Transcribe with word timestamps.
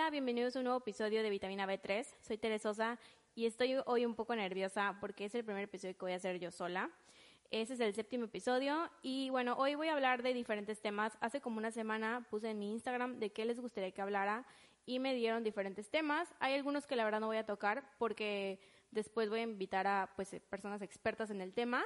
Hola, 0.00 0.08
bienvenidos 0.08 0.56
a 0.56 0.60
un 0.60 0.64
nuevo 0.64 0.78
episodio 0.78 1.22
de 1.22 1.28
Vitamina 1.28 1.66
B3. 1.66 2.06
Soy 2.22 2.38
Teresosa 2.38 2.98
y 3.34 3.44
estoy 3.44 3.76
hoy 3.84 4.06
un 4.06 4.14
poco 4.14 4.34
nerviosa 4.34 4.96
porque 4.98 5.26
es 5.26 5.34
el 5.34 5.44
primer 5.44 5.64
episodio 5.64 5.92
que 5.92 6.00
voy 6.00 6.12
a 6.12 6.16
hacer 6.16 6.40
yo 6.40 6.50
sola. 6.50 6.88
Ese 7.50 7.74
es 7.74 7.80
el 7.80 7.92
séptimo 7.92 8.24
episodio 8.24 8.90
y 9.02 9.28
bueno, 9.28 9.56
hoy 9.58 9.74
voy 9.74 9.88
a 9.88 9.92
hablar 9.92 10.22
de 10.22 10.32
diferentes 10.32 10.80
temas. 10.80 11.18
Hace 11.20 11.42
como 11.42 11.58
una 11.58 11.70
semana 11.70 12.26
puse 12.30 12.48
en 12.48 12.58
mi 12.58 12.72
Instagram 12.72 13.18
de 13.18 13.30
qué 13.30 13.44
les 13.44 13.60
gustaría 13.60 13.90
que 13.90 14.00
hablara 14.00 14.46
y 14.86 15.00
me 15.00 15.14
dieron 15.14 15.44
diferentes 15.44 15.90
temas. 15.90 16.32
Hay 16.40 16.54
algunos 16.54 16.86
que 16.86 16.96
la 16.96 17.04
verdad 17.04 17.20
no 17.20 17.26
voy 17.26 17.36
a 17.36 17.44
tocar 17.44 17.84
porque 17.98 18.58
después 18.90 19.28
voy 19.28 19.40
a 19.40 19.42
invitar 19.42 19.86
a 19.86 20.14
pues 20.16 20.34
personas 20.48 20.80
expertas 20.80 21.28
en 21.28 21.42
el 21.42 21.52
tema, 21.52 21.84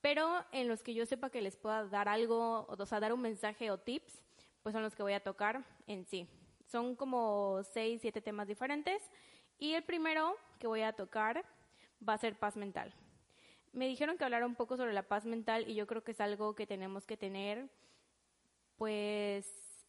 pero 0.00 0.46
en 0.52 0.66
los 0.66 0.82
que 0.82 0.94
yo 0.94 1.04
sepa 1.04 1.28
que 1.28 1.42
les 1.42 1.58
pueda 1.58 1.84
dar 1.84 2.08
algo, 2.08 2.66
o 2.66 2.86
sea, 2.86 3.00
dar 3.00 3.12
un 3.12 3.20
mensaje 3.20 3.70
o 3.70 3.76
tips, 3.76 4.24
pues 4.62 4.72
son 4.72 4.82
los 4.82 4.94
que 4.94 5.02
voy 5.02 5.12
a 5.12 5.20
tocar 5.20 5.62
en 5.86 6.06
sí. 6.06 6.26
Son 6.70 6.94
como 6.94 7.62
seis, 7.64 8.00
siete 8.00 8.20
temas 8.20 8.46
diferentes. 8.46 9.02
Y 9.58 9.74
el 9.74 9.82
primero 9.82 10.36
que 10.60 10.68
voy 10.68 10.82
a 10.82 10.92
tocar 10.92 11.44
va 12.06 12.14
a 12.14 12.18
ser 12.18 12.38
paz 12.38 12.56
mental. 12.56 12.94
Me 13.72 13.88
dijeron 13.88 14.16
que 14.16 14.24
hablara 14.24 14.46
un 14.46 14.54
poco 14.54 14.76
sobre 14.76 14.92
la 14.92 15.02
paz 15.02 15.26
mental 15.26 15.68
y 15.68 15.74
yo 15.74 15.86
creo 15.86 16.04
que 16.04 16.12
es 16.12 16.20
algo 16.20 16.54
que 16.54 16.66
tenemos 16.66 17.06
que 17.06 17.16
tener, 17.16 17.68
pues, 18.76 19.84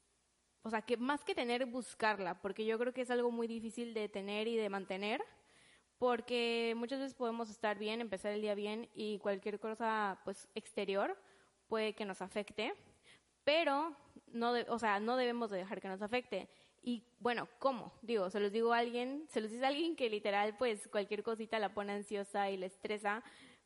o 0.64 0.70
sea, 0.70 0.82
que 0.82 0.98
más 0.98 1.24
que 1.24 1.36
tener, 1.36 1.66
buscarla, 1.68 2.42
porque 2.42 2.66
yo 2.66 2.78
creo 2.80 2.94
que 2.94 3.02
es 3.02 3.12
algo 3.12 3.32
muy 3.32 3.48
difícil 3.48 3.94
de 3.94 4.10
tener 4.10 4.48
y 4.48 4.58
de 4.58 4.70
mantener, 4.70 5.24
porque 6.00 6.74
muchas 6.78 7.00
veces 7.00 7.16
podemos 7.16 7.50
estar 7.50 7.78
bien, 7.78 8.02
empezar 8.02 8.32
el 8.34 8.42
día 8.42 8.56
bien 8.56 8.90
y 8.94 9.20
cualquier 9.20 9.60
cosa, 9.60 10.20
pues, 10.26 10.48
exterior 10.56 11.16
puede 11.68 11.94
que 11.94 12.06
nos 12.06 12.22
afecte, 12.22 12.74
pero 13.44 13.96
no, 14.28 14.54
o 14.68 14.80
sea, 14.80 15.00
no 15.00 15.16
debemos 15.16 15.50
de 15.50 15.58
dejar 15.58 15.82
que 15.82 15.88
nos 15.88 16.02
afecte. 16.02 16.50
Y 16.84 17.04
bueno, 17.20 17.48
¿cómo? 17.60 17.94
Digo, 18.02 18.30
se 18.30 18.40
los 18.40 18.52
digo 18.52 18.74
a 18.74 18.80
alguien, 18.80 19.28
se 19.30 19.42
los 19.42 19.52
dice 19.52 19.64
a 19.64 19.68
alguien 19.68 19.96
que 19.96 20.10
literal 20.10 20.58
pues 20.58 20.88
cualquier 20.88 21.22
cosita 21.22 21.60
la 21.60 21.74
pone 21.74 21.94
ansiosa 21.94 22.50
y 22.50 22.58
le 22.58 22.66
estresa, 22.66 23.24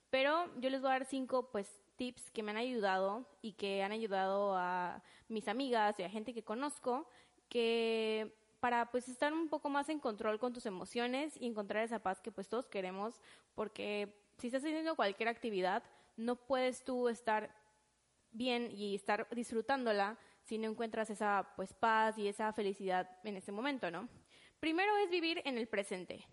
pero 0.09 0.49
yo 0.59 0.69
les 0.69 0.81
voy 0.81 0.89
a 0.89 0.93
dar 0.93 1.05
cinco 1.05 1.49
pues 1.51 1.81
tips 1.95 2.29
que 2.31 2.43
me 2.43 2.51
han 2.51 2.57
ayudado 2.57 3.25
y 3.41 3.53
que 3.53 3.83
han 3.83 3.93
ayudado 3.93 4.55
a 4.57 5.01
mis 5.29 5.47
amigas 5.47 5.97
y 5.99 6.03
a 6.03 6.09
gente 6.09 6.33
que 6.33 6.43
conozco 6.43 7.07
que 7.47 8.35
para 8.59 8.91
pues 8.91 9.07
estar 9.07 9.31
un 9.31 9.47
poco 9.47 9.69
más 9.69 9.89
en 9.89 9.99
control 9.99 10.39
con 10.39 10.51
tus 10.51 10.65
emociones 10.65 11.37
y 11.39 11.45
encontrar 11.45 11.83
esa 11.83 11.99
paz 11.99 12.19
que 12.19 12.31
pues 12.31 12.49
todos 12.49 12.67
queremos, 12.67 13.21
porque 13.53 14.13
si 14.37 14.47
estás 14.47 14.63
haciendo 14.63 14.95
cualquier 14.95 15.29
actividad, 15.29 15.83
no 16.17 16.35
puedes 16.35 16.83
tú 16.83 17.07
estar 17.07 17.55
bien 18.31 18.69
y 18.71 18.95
estar 18.95 19.27
disfrutándola 19.31 20.17
si 20.45 20.57
no 20.57 20.69
encuentras 20.69 21.09
esa 21.09 21.53
pues 21.55 21.73
paz 21.73 22.17
y 22.17 22.27
esa 22.27 22.53
felicidad 22.53 23.09
en 23.23 23.35
ese 23.35 23.51
momento, 23.51 23.91
¿no? 23.91 24.07
Primero 24.59 24.95
es 24.97 25.09
vivir 25.09 25.41
en 25.45 25.57
el 25.57 25.67
presente. 25.67 26.25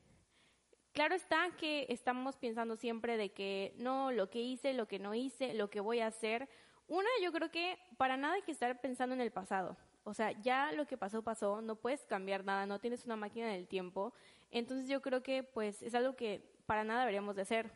Claro 0.93 1.15
está 1.15 1.51
que 1.59 1.87
estamos 1.89 2.37
pensando 2.37 2.77
siempre 2.77 3.17
de 3.17 3.33
que 3.33 3.75
no, 3.79 4.13
lo 4.13 4.29
que 4.29 4.41
hice, 4.41 4.75
lo 4.75 4.87
que 4.87 4.99
no 4.99 5.15
hice, 5.15 5.55
lo 5.55 5.71
que 5.71 5.81
voy 5.81 6.01
a 6.01 6.07
hacer. 6.07 6.49
Una, 6.87 7.09
yo 7.23 7.33
creo 7.33 7.51
que 7.51 7.79
para 7.97 8.19
nada 8.19 8.35
hay 8.35 8.43
que 8.43 8.53
estar 8.53 8.81
pensando 8.81 9.15
en 9.15 9.23
el 9.23 9.33
pasado. 9.33 9.79
O 10.05 10.13
sea, 10.13 10.33
ya 10.43 10.73
lo 10.73 10.87
que 10.87 10.99
pasó, 10.99 11.23
pasó, 11.23 11.63
no 11.63 11.77
puedes 11.77 12.05
cambiar 12.05 12.45
nada, 12.45 12.67
no 12.67 12.81
tienes 12.81 13.07
una 13.07 13.17
máquina 13.17 13.49
del 13.49 13.67
tiempo. 13.67 14.13
Entonces 14.51 14.89
yo 14.89 15.01
creo 15.01 15.23
que 15.23 15.43
pues 15.43 15.83
es 15.83 15.95
algo 15.95 16.15
que 16.15 16.53
para 16.67 16.85
nada 16.85 17.01
deberíamos 17.01 17.37
de 17.37 17.43
hacer. 17.43 17.73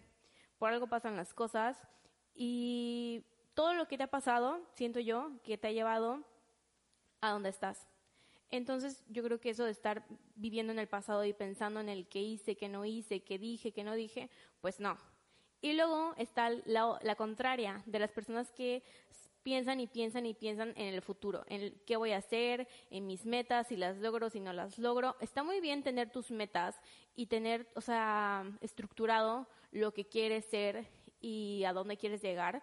Por 0.59 0.71
algo 0.71 0.87
pasan 0.87 1.17
las 1.17 1.33
cosas 1.33 1.83
y 2.35 3.25
todo 3.55 3.73
lo 3.73 3.89
que 3.89 3.97
te 3.97 4.05
ha 4.05 4.11
pasado, 4.11 4.61
siento 4.75 5.01
yo, 5.01 5.31
que 5.43 5.57
te 5.57 5.69
ha 5.69 5.73
llevado 5.73 6.23
a 7.29 7.33
donde 7.33 7.51
estás. 7.51 7.87
Entonces 8.51 9.03
yo 9.09 9.23
creo 9.23 9.41
que 9.41 9.51
eso 9.51 9.65
de 9.65 9.73
estar 9.73 10.05
viviendo 10.37 10.73
en 10.73 10.79
el 10.79 10.87
pasado 10.87 11.25
y 11.25 11.33
pensando 11.33 11.81
en 11.81 11.89
el 11.89 12.07
que 12.07 12.23
hice, 12.23 12.57
que 12.57 12.69
no 12.69 12.85
hice, 12.85 13.23
que 13.23 13.39
dije, 13.39 13.73
que 13.73 13.85
no 13.85 13.95
dije, 13.95 14.31
pues 14.61 14.79
no. 14.79 14.97
Y 15.61 15.73
luego 15.73 16.15
está 16.17 16.51
la, 16.65 16.99
la 17.03 17.17
contraria 17.17 17.83
de 17.87 17.99
las 17.99 18.13
personas 18.13 18.53
que 18.53 18.85
piensan 19.43 19.81
y 19.81 19.87
piensan 19.87 20.27
y 20.27 20.35
piensan 20.35 20.73
en 20.77 20.93
el 20.93 21.03
futuro, 21.03 21.45
en 21.49 21.73
qué 21.87 21.97
voy 21.97 22.13
a 22.13 22.19
hacer, 22.19 22.69
en 22.91 23.07
mis 23.07 23.25
metas, 23.25 23.69
si 23.69 23.77
las 23.77 23.97
logro, 23.99 24.29
si 24.29 24.41
no 24.41 24.53
las 24.53 24.79
logro. 24.79 25.17
Está 25.21 25.43
muy 25.43 25.61
bien 25.61 25.83
tener 25.83 26.11
tus 26.11 26.31
metas 26.31 26.81
y 27.15 27.27
tener, 27.27 27.69
o 27.75 27.81
sea, 27.81 28.45
estructurado 28.61 29.49
lo 29.71 29.93
que 29.93 30.05
quieres 30.05 30.45
ser 30.47 30.87
y 31.21 31.65
a 31.65 31.73
dónde 31.73 31.97
quieres 31.97 32.23
llegar, 32.23 32.63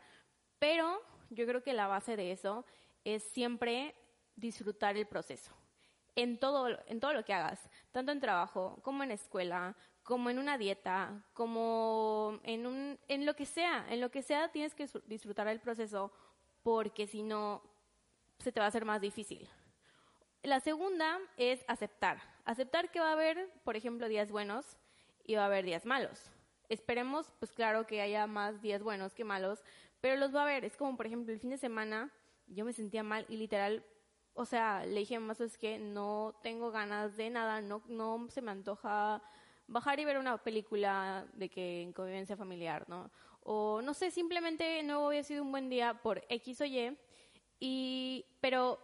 pero 0.59 1.01
yo 1.29 1.45
creo 1.45 1.63
que 1.63 1.73
la 1.73 1.87
base 1.87 2.15
de 2.15 2.31
eso 2.31 2.65
es 3.03 3.23
siempre 3.23 3.95
disfrutar 4.35 4.97
el 4.97 5.05
proceso. 5.05 5.51
En 6.15 6.39
todo, 6.39 6.77
en 6.87 6.99
todo 6.99 7.13
lo 7.13 7.25
que 7.25 7.33
hagas, 7.33 7.69
tanto 7.91 8.11
en 8.11 8.19
trabajo 8.19 8.79
como 8.83 9.03
en 9.03 9.11
escuela, 9.11 9.75
como 10.03 10.29
en 10.29 10.37
una 10.37 10.57
dieta, 10.57 11.23
como 11.33 12.39
en, 12.43 12.67
un, 12.67 12.99
en 13.07 13.25
lo 13.25 13.35
que 13.35 13.45
sea, 13.45 13.85
en 13.89 13.99
lo 13.99 14.11
que 14.11 14.21
sea 14.21 14.51
tienes 14.51 14.75
que 14.75 14.87
disfrutar 15.07 15.47
el 15.47 15.59
proceso 15.59 16.11
porque 16.61 17.07
si 17.07 17.23
no 17.23 17.63
se 18.39 18.51
te 18.51 18.59
va 18.59 18.65
a 18.65 18.69
hacer 18.69 18.85
más 18.85 19.01
difícil. 19.01 19.49
La 20.43 20.59
segunda 20.59 21.19
es 21.37 21.63
aceptar. 21.67 22.21
Aceptar 22.43 22.91
que 22.91 22.99
va 22.99 23.09
a 23.09 23.13
haber, 23.13 23.49
por 23.63 23.77
ejemplo, 23.77 24.09
días 24.09 24.29
buenos 24.29 24.77
y 25.23 25.35
va 25.35 25.43
a 25.43 25.45
haber 25.45 25.63
días 25.63 25.85
malos. 25.85 26.29
Esperemos, 26.67 27.31
pues 27.39 27.53
claro, 27.53 27.87
que 27.87 28.01
haya 28.01 28.27
más 28.27 28.61
días 28.61 28.83
buenos 28.83 29.13
que 29.13 29.23
malos, 29.23 29.63
pero 30.01 30.17
los 30.17 30.35
va 30.35 30.43
a 30.43 30.45
ver. 30.45 30.65
Es 30.65 30.75
como, 30.75 30.97
por 30.97 31.05
ejemplo, 31.05 31.33
el 31.33 31.39
fin 31.39 31.51
de 31.51 31.57
semana 31.57 32.11
yo 32.47 32.65
me 32.65 32.73
sentía 32.73 33.03
mal 33.03 33.25
y 33.29 33.37
literal, 33.37 33.85
o 34.33 34.45
sea, 34.45 34.85
le 34.85 35.01
dije 35.01 35.19
mamá, 35.19 35.35
es 35.39 35.57
que 35.57 35.79
no 35.79 36.35
tengo 36.41 36.71
ganas 36.71 37.15
de 37.15 37.29
nada, 37.29 37.61
no, 37.61 37.83
no 37.87 38.27
se 38.29 38.41
me 38.41 38.51
antoja 38.51 39.21
bajar 39.67 39.99
y 39.99 40.05
ver 40.05 40.17
una 40.17 40.37
película 40.37 41.25
de 41.33 41.49
que 41.49 41.81
en 41.81 41.93
convivencia 41.93 42.35
familiar, 42.35 42.85
¿no? 42.87 43.11
O 43.41 43.81
no 43.81 43.93
sé, 43.93 44.11
simplemente 44.11 44.81
no 44.83 45.07
había 45.07 45.23
sido 45.23 45.43
un 45.43 45.51
buen 45.51 45.69
día 45.69 45.93
por 46.01 46.23
X 46.29 46.61
o 46.61 46.65
Y, 46.65 46.97
y, 47.59 48.25
pero 48.41 48.79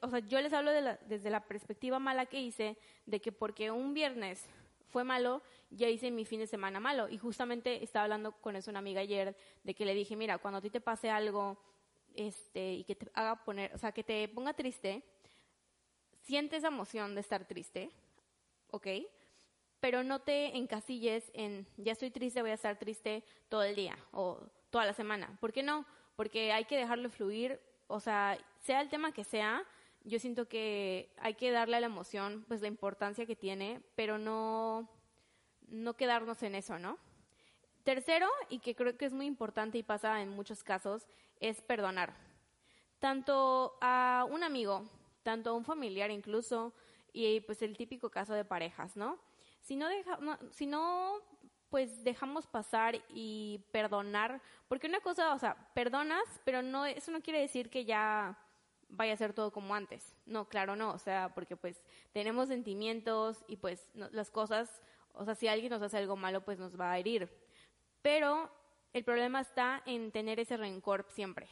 o 0.00 0.10
sea, 0.10 0.18
yo 0.20 0.40
les 0.40 0.52
hablo 0.52 0.72
de 0.72 0.98
desde 1.06 1.30
la 1.30 1.44
perspectiva 1.44 1.98
mala 2.00 2.26
que 2.26 2.40
hice, 2.40 2.76
de 3.06 3.20
que 3.20 3.30
porque 3.30 3.70
un 3.70 3.94
viernes 3.94 4.48
fue 4.88 5.04
malo, 5.04 5.42
ya 5.70 5.88
hice 5.88 6.10
mi 6.10 6.24
fin 6.24 6.40
de 6.40 6.46
semana 6.46 6.80
malo. 6.80 7.08
Y 7.08 7.18
justamente 7.18 7.82
estaba 7.82 8.04
hablando 8.04 8.32
con 8.32 8.56
eso 8.56 8.70
una 8.70 8.80
amiga 8.80 9.00
ayer, 9.00 9.36
de 9.62 9.74
que 9.74 9.86
le 9.86 9.94
dije, 9.94 10.16
mira, 10.16 10.38
cuando 10.38 10.58
a 10.58 10.60
ti 10.60 10.70
te 10.70 10.80
pase 10.80 11.10
algo 11.10 11.58
este, 12.16 12.74
y 12.74 12.84
que 12.84 12.94
te 12.94 13.10
haga 13.14 13.44
poner, 13.44 13.74
o 13.74 13.78
sea, 13.78 13.92
que 13.92 14.04
te 14.04 14.28
ponga 14.28 14.54
triste, 14.54 15.02
siente 16.22 16.56
esa 16.56 16.68
emoción 16.68 17.14
de 17.14 17.20
estar 17.20 17.46
triste, 17.46 17.90
¿ok? 18.70 18.86
Pero 19.80 20.02
no 20.02 20.20
te 20.20 20.56
encasilles 20.56 21.30
en, 21.34 21.66
ya 21.76 21.92
estoy 21.92 22.10
triste, 22.10 22.42
voy 22.42 22.52
a 22.52 22.54
estar 22.54 22.78
triste 22.78 23.24
todo 23.48 23.64
el 23.64 23.74
día 23.74 23.98
o 24.12 24.40
toda 24.70 24.86
la 24.86 24.94
semana. 24.94 25.36
¿Por 25.40 25.52
qué 25.52 25.62
no? 25.62 25.84
Porque 26.16 26.52
hay 26.52 26.64
que 26.64 26.76
dejarlo 26.76 27.10
fluir, 27.10 27.60
o 27.88 28.00
sea, 28.00 28.38
sea 28.60 28.80
el 28.80 28.88
tema 28.88 29.12
que 29.12 29.24
sea, 29.24 29.64
yo 30.04 30.18
siento 30.18 30.48
que 30.48 31.12
hay 31.18 31.34
que 31.34 31.50
darle 31.50 31.76
a 31.76 31.80
la 31.80 31.86
emoción 31.86 32.44
pues 32.48 32.60
la 32.60 32.68
importancia 32.68 33.26
que 33.26 33.36
tiene, 33.36 33.80
pero 33.94 34.18
no, 34.18 34.88
no 35.68 35.94
quedarnos 35.94 36.42
en 36.42 36.54
eso, 36.54 36.78
¿no? 36.78 36.98
Tercero, 37.84 38.28
y 38.48 38.60
que 38.60 38.76
creo 38.76 38.96
que 38.96 39.06
es 39.06 39.12
muy 39.12 39.26
importante 39.26 39.78
y 39.78 39.82
pasa 39.82 40.22
en 40.22 40.28
muchos 40.28 40.62
casos, 40.62 41.08
es 41.42 41.60
perdonar. 41.60 42.14
Tanto 42.98 43.76
a 43.80 44.26
un 44.30 44.44
amigo, 44.44 44.88
tanto 45.22 45.50
a 45.50 45.52
un 45.52 45.64
familiar 45.64 46.10
incluso, 46.10 46.72
y 47.12 47.40
pues 47.40 47.60
el 47.60 47.76
típico 47.76 48.10
caso 48.10 48.32
de 48.32 48.44
parejas, 48.44 48.96
¿no? 48.96 49.18
Si 49.60 49.76
no, 49.76 49.88
si 50.50 50.66
no 50.66 51.20
pues 51.68 52.04
dejamos 52.04 52.46
pasar 52.46 53.02
y 53.08 53.64
perdonar, 53.72 54.42
porque 54.68 54.86
una 54.86 55.00
cosa, 55.00 55.34
o 55.34 55.38
sea, 55.38 55.56
perdonas, 55.74 56.22
pero 56.44 56.60
no, 56.62 56.84
eso 56.84 57.10
no 57.10 57.22
quiere 57.22 57.40
decir 57.40 57.70
que 57.70 57.84
ya 57.86 58.38
vaya 58.90 59.14
a 59.14 59.16
ser 59.16 59.32
todo 59.32 59.50
como 59.52 59.74
antes. 59.74 60.14
No, 60.26 60.48
claro, 60.48 60.76
no, 60.76 60.92
o 60.92 60.98
sea, 60.98 61.32
porque 61.34 61.56
pues 61.56 61.82
tenemos 62.12 62.48
sentimientos 62.48 63.42
y 63.48 63.56
pues 63.56 63.90
las 63.94 64.30
cosas, 64.30 64.82
o 65.14 65.24
sea, 65.24 65.34
si 65.34 65.48
alguien 65.48 65.70
nos 65.70 65.80
hace 65.80 65.96
algo 65.96 66.14
malo, 66.14 66.44
pues 66.44 66.58
nos 66.58 66.78
va 66.78 66.92
a 66.92 66.98
herir. 66.98 67.28
Pero 68.02 68.50
el 68.92 69.04
problema 69.04 69.40
está 69.40 69.82
en 69.86 70.12
tener 70.12 70.38
ese 70.40 70.56
rencor 70.56 71.06
siempre. 71.08 71.48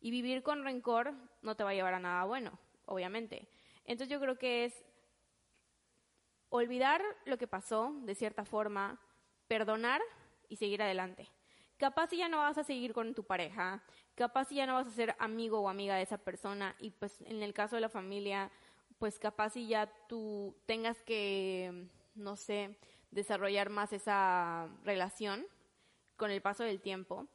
Y 0.00 0.10
vivir 0.10 0.42
con 0.42 0.64
rencor 0.64 1.14
no 1.42 1.56
te 1.56 1.64
va 1.64 1.70
a 1.70 1.74
llevar 1.74 1.94
a 1.94 2.00
nada 2.00 2.24
bueno, 2.24 2.58
obviamente. 2.86 3.48
Entonces 3.84 4.08
yo 4.08 4.20
creo 4.20 4.38
que 4.38 4.64
es 4.64 4.84
olvidar 6.48 7.02
lo 7.24 7.38
que 7.38 7.46
pasó 7.46 7.92
de 8.02 8.14
cierta 8.14 8.44
forma, 8.44 9.00
perdonar 9.48 10.00
y 10.48 10.56
seguir 10.56 10.82
adelante. 10.82 11.28
Capaz 11.76 12.08
si 12.08 12.18
ya 12.18 12.28
no 12.28 12.38
vas 12.38 12.58
a 12.58 12.64
seguir 12.64 12.92
con 12.92 13.14
tu 13.14 13.24
pareja, 13.24 13.82
capaz 14.14 14.46
si 14.46 14.56
ya 14.56 14.66
no 14.66 14.74
vas 14.74 14.86
a 14.86 14.90
ser 14.90 15.16
amigo 15.18 15.60
o 15.60 15.68
amiga 15.68 15.96
de 15.96 16.02
esa 16.02 16.18
persona 16.18 16.76
y 16.78 16.90
pues 16.90 17.20
en 17.22 17.42
el 17.42 17.52
caso 17.52 17.76
de 17.76 17.82
la 17.82 17.88
familia, 17.88 18.50
pues 18.98 19.18
capaz 19.18 19.50
si 19.50 19.66
ya 19.66 19.92
tú 20.08 20.54
tengas 20.66 21.02
que, 21.02 21.88
no 22.14 22.36
sé, 22.36 22.78
desarrollar 23.10 23.70
más 23.70 23.92
esa 23.92 24.68
relación 24.84 25.46
con 26.16 26.30
el 26.30 26.40
paso 26.40 26.64
del 26.64 26.80
tiempo. 26.80 27.26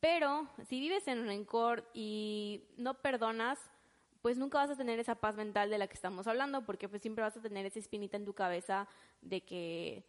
Pero 0.00 0.48
si 0.68 0.80
vives 0.80 1.06
en 1.06 1.26
rencor 1.26 1.88
y 1.94 2.64
no 2.76 2.94
perdonas, 2.94 3.58
pues 4.20 4.38
nunca 4.38 4.58
vas 4.58 4.70
a 4.70 4.76
tener 4.76 4.98
esa 4.98 5.16
paz 5.16 5.36
mental 5.36 5.70
de 5.70 5.78
la 5.78 5.86
que 5.86 5.94
estamos 5.94 6.26
hablando, 6.26 6.64
porque 6.64 6.88
pues 6.88 7.02
siempre 7.02 7.22
vas 7.22 7.36
a 7.36 7.42
tener 7.42 7.66
esa 7.66 7.78
espinita 7.78 8.16
en 8.16 8.24
tu 8.24 8.34
cabeza 8.34 8.88
de 9.20 9.42
que, 9.42 10.04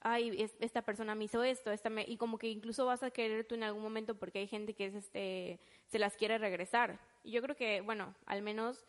ay, 0.00 0.50
esta 0.60 0.82
persona 0.82 1.14
me 1.14 1.24
hizo 1.24 1.42
esto, 1.42 1.70
esta 1.70 1.90
me... 1.90 2.04
y 2.06 2.16
como 2.16 2.38
que 2.38 2.48
incluso 2.48 2.86
vas 2.86 3.02
a 3.02 3.10
querer 3.10 3.44
tú 3.44 3.54
en 3.54 3.62
algún 3.62 3.82
momento 3.82 4.14
porque 4.14 4.40
hay 4.40 4.46
gente 4.46 4.74
que 4.74 4.86
es 4.86 4.94
este, 4.94 5.60
se 5.88 5.98
las 5.98 6.16
quiere 6.16 6.38
regresar. 6.38 6.98
Y 7.24 7.32
yo 7.32 7.42
creo 7.42 7.56
que, 7.56 7.80
bueno, 7.80 8.14
al 8.26 8.42
menos 8.42 8.86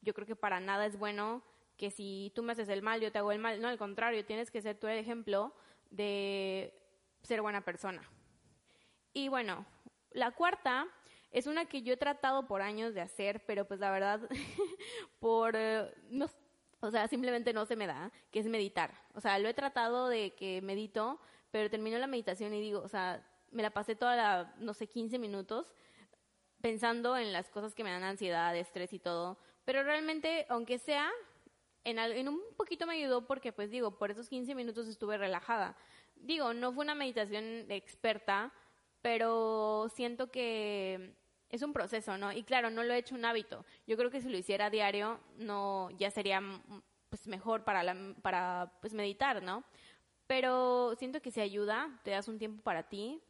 yo 0.00 0.14
creo 0.14 0.26
que 0.26 0.36
para 0.36 0.60
nada 0.60 0.86
es 0.86 0.98
bueno 0.98 1.42
que 1.76 1.90
si 1.90 2.30
tú 2.34 2.42
me 2.42 2.52
haces 2.52 2.68
el 2.68 2.82
mal, 2.82 3.00
yo 3.00 3.10
te 3.10 3.18
hago 3.18 3.32
el 3.32 3.38
mal. 3.38 3.60
No, 3.60 3.68
al 3.68 3.78
contrario, 3.78 4.24
tienes 4.24 4.50
que 4.50 4.62
ser 4.62 4.76
tú 4.78 4.86
el 4.86 4.98
ejemplo 4.98 5.52
de 5.90 6.72
ser 7.24 7.42
buena 7.42 7.62
persona. 7.62 8.02
Y 9.12 9.28
bueno, 9.28 9.66
la 10.12 10.30
cuarta 10.30 10.86
es 11.30 11.48
una 11.48 11.66
que 11.66 11.82
yo 11.82 11.94
he 11.94 11.96
tratado 11.96 12.46
por 12.46 12.62
años 12.62 12.94
de 12.94 13.00
hacer, 13.00 13.44
pero 13.46 13.66
pues 13.66 13.80
la 13.80 13.90
verdad, 13.90 14.20
por, 15.18 15.56
eh, 15.56 15.92
no, 16.10 16.26
o 16.80 16.90
sea, 16.90 17.08
simplemente 17.08 17.52
no 17.52 17.66
se 17.66 17.76
me 17.76 17.86
da, 17.86 18.12
que 18.30 18.38
es 18.38 18.46
meditar. 18.46 18.94
O 19.14 19.20
sea, 19.20 19.38
lo 19.38 19.48
he 19.48 19.54
tratado 19.54 20.08
de 20.08 20.34
que 20.34 20.62
medito, 20.62 21.20
pero 21.50 21.70
termino 21.70 21.98
la 21.98 22.06
meditación 22.06 22.54
y 22.54 22.60
digo, 22.60 22.80
o 22.80 22.88
sea, 22.88 23.26
me 23.50 23.62
la 23.62 23.70
pasé 23.70 23.96
toda 23.96 24.16
la, 24.16 24.54
no 24.58 24.74
sé, 24.74 24.86
15 24.86 25.18
minutos 25.18 25.74
pensando 26.60 27.16
en 27.16 27.32
las 27.32 27.50
cosas 27.50 27.74
que 27.74 27.84
me 27.84 27.90
dan 27.90 28.04
ansiedad, 28.04 28.56
estrés 28.56 28.92
y 28.92 28.98
todo. 28.98 29.38
Pero 29.64 29.82
realmente, 29.82 30.46
aunque 30.48 30.78
sea, 30.78 31.10
en, 31.84 32.28
un 32.28 32.40
poquito 32.56 32.86
me 32.86 32.94
ayudó 32.94 33.26
porque, 33.26 33.52
pues 33.52 33.70
digo, 33.70 33.98
por 33.98 34.10
esos 34.10 34.28
15 34.28 34.54
minutos 34.54 34.88
estuve 34.88 35.18
relajada. 35.18 35.76
Digo, 36.16 36.54
no 36.54 36.72
fue 36.72 36.84
una 36.84 36.94
meditación 36.94 37.70
experta, 37.70 38.52
pero 39.02 39.88
siento 39.94 40.30
que 40.30 41.14
es 41.50 41.62
un 41.62 41.72
proceso, 41.72 42.18
¿no? 42.18 42.32
Y 42.32 42.42
claro, 42.42 42.70
no 42.70 42.82
lo 42.82 42.94
he 42.94 42.98
hecho 42.98 43.14
un 43.14 43.24
hábito. 43.24 43.64
Yo 43.86 43.96
creo 43.96 44.10
que 44.10 44.20
si 44.20 44.28
lo 44.28 44.36
hiciera 44.36 44.70
diario, 44.70 45.20
no, 45.36 45.90
ya 45.98 46.10
sería 46.10 46.40
pues 47.10 47.28
mejor 47.28 47.64
para, 47.64 47.82
la, 47.82 48.14
para 48.22 48.72
pues 48.80 48.92
meditar, 48.92 49.42
¿no? 49.42 49.62
Pero 50.26 50.94
siento 50.96 51.20
que 51.20 51.30
se 51.30 51.42
ayuda, 51.42 52.00
te 52.02 52.10
das 52.10 52.28
un 52.28 52.38
tiempo 52.38 52.62
para 52.62 52.88
ti, 52.88 53.22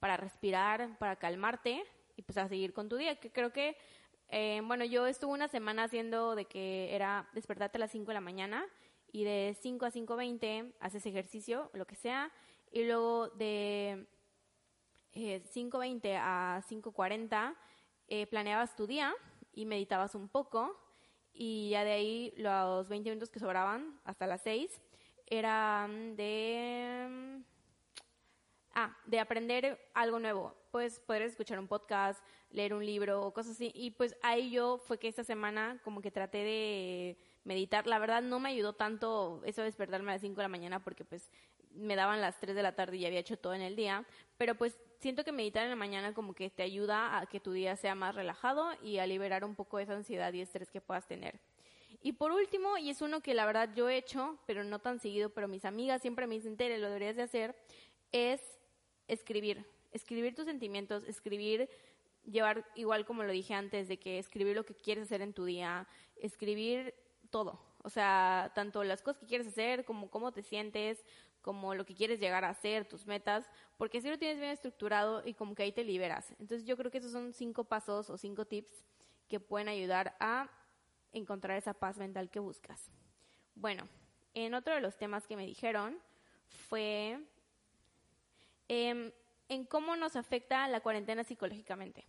para 0.00 0.16
respirar, 0.16 0.98
para 0.98 1.16
calmarte 1.16 1.84
y 2.16 2.22
pues 2.22 2.38
a 2.38 2.48
seguir 2.48 2.72
con 2.72 2.88
tu 2.88 2.96
día, 2.96 3.16
que 3.20 3.30
creo 3.30 3.52
que, 3.52 3.76
eh, 4.28 4.60
bueno, 4.64 4.84
yo 4.84 5.06
estuve 5.06 5.32
una 5.32 5.48
semana 5.48 5.84
haciendo 5.84 6.34
de 6.34 6.46
que 6.46 6.94
era 6.94 7.28
despertarte 7.32 7.78
a 7.78 7.80
las 7.80 7.92
5 7.92 8.08
de 8.08 8.14
la 8.14 8.20
mañana 8.20 8.66
y 9.12 9.24
de 9.24 9.56
5 9.60 9.86
a 9.86 9.90
5.20 9.90 10.72
haces 10.80 11.06
ejercicio, 11.06 11.70
lo 11.72 11.86
que 11.86 11.96
sea, 11.96 12.30
y 12.70 12.84
luego 12.84 13.28
de 13.28 14.06
5.20 15.14 16.04
eh, 16.04 16.16
a 16.16 16.62
5.40 16.68 17.54
eh, 18.08 18.26
planeabas 18.26 18.76
tu 18.76 18.86
día 18.86 19.14
y 19.52 19.66
meditabas 19.66 20.14
un 20.14 20.28
poco 20.28 20.78
y 21.32 21.70
ya 21.70 21.84
de 21.84 21.92
ahí 21.92 22.34
los 22.36 22.88
20 22.88 23.10
minutos 23.10 23.30
que 23.30 23.38
sobraban 23.38 24.00
hasta 24.04 24.26
las 24.26 24.42
6 24.42 24.80
eran 25.26 26.16
de... 26.16 27.42
Ah, 28.74 28.96
de 29.06 29.18
aprender 29.18 29.90
algo 29.94 30.18
nuevo. 30.18 30.54
Pues 30.70 31.00
poder 31.00 31.22
escuchar 31.22 31.58
un 31.58 31.66
podcast, 31.66 32.22
leer 32.50 32.74
un 32.74 32.84
libro 32.84 33.32
cosas 33.32 33.52
así. 33.52 33.72
Y 33.74 33.90
pues 33.90 34.16
ahí 34.22 34.50
yo 34.50 34.78
fue 34.78 34.98
que 34.98 35.08
esta 35.08 35.24
semana 35.24 35.80
como 35.82 36.00
que 36.00 36.10
traté 36.10 36.38
de 36.38 37.18
meditar. 37.48 37.86
La 37.86 37.98
verdad 37.98 38.22
no 38.22 38.38
me 38.38 38.50
ayudó 38.50 38.74
tanto 38.74 39.40
eso 39.44 39.62
de 39.62 39.66
despertarme 39.66 40.10
a 40.10 40.14
las 40.14 40.20
5 40.20 40.36
de 40.36 40.42
la 40.42 40.48
mañana 40.48 40.84
porque 40.84 41.04
pues 41.04 41.32
me 41.72 41.96
daban 41.96 42.20
las 42.20 42.38
3 42.38 42.54
de 42.54 42.62
la 42.62 42.76
tarde 42.76 42.98
y 42.98 43.00
ya 43.00 43.08
había 43.08 43.20
hecho 43.20 43.38
todo 43.38 43.54
en 43.54 43.62
el 43.62 43.74
día, 43.74 44.04
pero 44.36 44.54
pues 44.54 44.78
siento 45.00 45.24
que 45.24 45.32
meditar 45.32 45.64
en 45.64 45.70
la 45.70 45.76
mañana 45.76 46.12
como 46.12 46.34
que 46.34 46.50
te 46.50 46.62
ayuda 46.62 47.18
a 47.18 47.26
que 47.26 47.40
tu 47.40 47.52
día 47.52 47.74
sea 47.76 47.94
más 47.94 48.14
relajado 48.14 48.68
y 48.82 48.98
a 48.98 49.06
liberar 49.06 49.44
un 49.44 49.54
poco 49.54 49.78
esa 49.78 49.94
ansiedad 49.94 50.32
y 50.32 50.42
estrés 50.42 50.70
que 50.70 50.80
puedas 50.80 51.06
tener. 51.06 51.40
Y 52.02 52.12
por 52.12 52.30
último, 52.32 52.78
y 52.78 52.90
es 52.90 53.00
uno 53.00 53.20
que 53.20 53.34
la 53.34 53.46
verdad 53.46 53.70
yo 53.74 53.88
he 53.88 53.96
hecho, 53.96 54.38
pero 54.46 54.62
no 54.62 54.78
tan 54.78 55.00
seguido, 55.00 55.30
pero 55.30 55.48
mis 55.48 55.64
amigas 55.64 56.02
siempre 56.02 56.26
me 56.26 56.34
dicen, 56.34 56.56
Tere, 56.56 56.78
lo 56.78 56.88
deberías 56.88 57.16
de 57.16 57.22
hacer, 57.22 57.56
es 58.12 58.40
escribir. 59.08 59.64
Escribir 59.90 60.34
tus 60.34 60.44
sentimientos, 60.44 61.02
escribir, 61.04 61.68
llevar, 62.24 62.64
igual 62.74 63.04
como 63.04 63.24
lo 63.24 63.32
dije 63.32 63.54
antes, 63.54 63.88
de 63.88 63.98
que 63.98 64.18
escribir 64.18 64.54
lo 64.54 64.64
que 64.64 64.74
quieres 64.74 65.04
hacer 65.04 65.22
en 65.22 65.32
tu 65.32 65.44
día, 65.44 65.88
escribir 66.16 66.94
todo. 67.30 67.60
O 67.82 67.90
sea, 67.90 68.52
tanto 68.54 68.84
las 68.84 69.02
cosas 69.02 69.20
que 69.20 69.26
quieres 69.26 69.46
hacer 69.46 69.84
como 69.84 70.10
cómo 70.10 70.32
te 70.32 70.42
sientes, 70.42 71.04
como 71.42 71.74
lo 71.74 71.86
que 71.86 71.94
quieres 71.94 72.20
llegar 72.20 72.44
a 72.44 72.50
hacer, 72.50 72.86
tus 72.86 73.06
metas, 73.06 73.48
porque 73.76 74.00
si 74.00 74.08
lo 74.08 74.18
tienes 74.18 74.38
bien 74.38 74.50
estructurado 74.50 75.22
y 75.24 75.34
como 75.34 75.54
que 75.54 75.62
ahí 75.62 75.72
te 75.72 75.84
liberas. 75.84 76.30
Entonces 76.32 76.66
yo 76.66 76.76
creo 76.76 76.90
que 76.90 76.98
esos 76.98 77.12
son 77.12 77.32
cinco 77.32 77.64
pasos 77.64 78.10
o 78.10 78.18
cinco 78.18 78.44
tips 78.44 78.84
que 79.28 79.40
pueden 79.40 79.68
ayudar 79.68 80.16
a 80.20 80.50
encontrar 81.12 81.56
esa 81.56 81.74
paz 81.74 81.96
mental 81.98 82.30
que 82.30 82.40
buscas. 82.40 82.90
Bueno, 83.54 83.88
en 84.34 84.54
otro 84.54 84.74
de 84.74 84.80
los 84.80 84.96
temas 84.96 85.26
que 85.26 85.36
me 85.36 85.46
dijeron 85.46 85.98
fue 86.68 87.18
em, 88.68 89.12
en 89.48 89.64
cómo 89.64 89.96
nos 89.96 90.16
afecta 90.16 90.68
la 90.68 90.80
cuarentena 90.80 91.24
psicológicamente. 91.24 92.06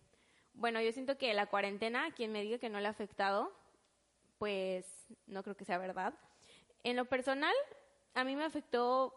Bueno, 0.54 0.80
yo 0.80 0.92
siento 0.92 1.16
que 1.16 1.32
la 1.32 1.46
cuarentena, 1.46 2.10
quien 2.12 2.32
me 2.32 2.42
diga 2.42 2.58
que 2.58 2.68
no 2.68 2.80
le 2.80 2.88
ha 2.88 2.90
afectado, 2.90 3.52
pues 4.40 4.86
no 5.26 5.42
creo 5.42 5.54
que 5.54 5.66
sea 5.66 5.76
verdad. 5.76 6.14
En 6.82 6.96
lo 6.96 7.04
personal, 7.04 7.54
a 8.14 8.24
mí 8.24 8.34
me 8.34 8.44
afectó 8.44 9.14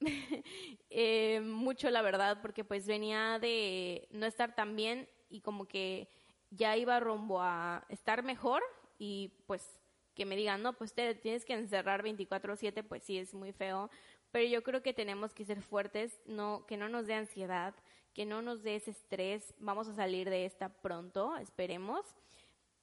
eh, 0.90 1.40
mucho, 1.40 1.90
la 1.90 2.02
verdad, 2.02 2.38
porque 2.40 2.62
pues 2.62 2.86
venía 2.86 3.40
de 3.40 4.06
no 4.12 4.26
estar 4.26 4.54
tan 4.54 4.76
bien 4.76 5.08
y 5.28 5.40
como 5.40 5.66
que 5.66 6.08
ya 6.50 6.76
iba 6.76 7.00
rumbo 7.00 7.42
a 7.42 7.84
estar 7.88 8.22
mejor 8.22 8.62
y 8.96 9.32
pues 9.48 9.80
que 10.14 10.24
me 10.24 10.36
digan, 10.36 10.62
no, 10.62 10.74
pues 10.74 10.94
te 10.94 11.16
tienes 11.16 11.44
que 11.44 11.54
encerrar 11.54 12.04
24/7, 12.04 12.84
pues 12.84 13.02
sí, 13.02 13.18
es 13.18 13.34
muy 13.34 13.50
feo, 13.50 13.90
pero 14.30 14.46
yo 14.46 14.62
creo 14.62 14.84
que 14.84 14.94
tenemos 14.94 15.34
que 15.34 15.44
ser 15.44 15.62
fuertes, 15.62 16.20
no, 16.26 16.64
que 16.66 16.76
no 16.76 16.88
nos 16.88 17.08
dé 17.08 17.14
ansiedad, 17.14 17.74
que 18.12 18.24
no 18.24 18.40
nos 18.40 18.62
dé 18.62 18.76
ese 18.76 18.92
estrés, 18.92 19.52
vamos 19.58 19.88
a 19.88 19.94
salir 19.94 20.30
de 20.30 20.44
esta 20.44 20.68
pronto, 20.68 21.36
esperemos, 21.38 22.06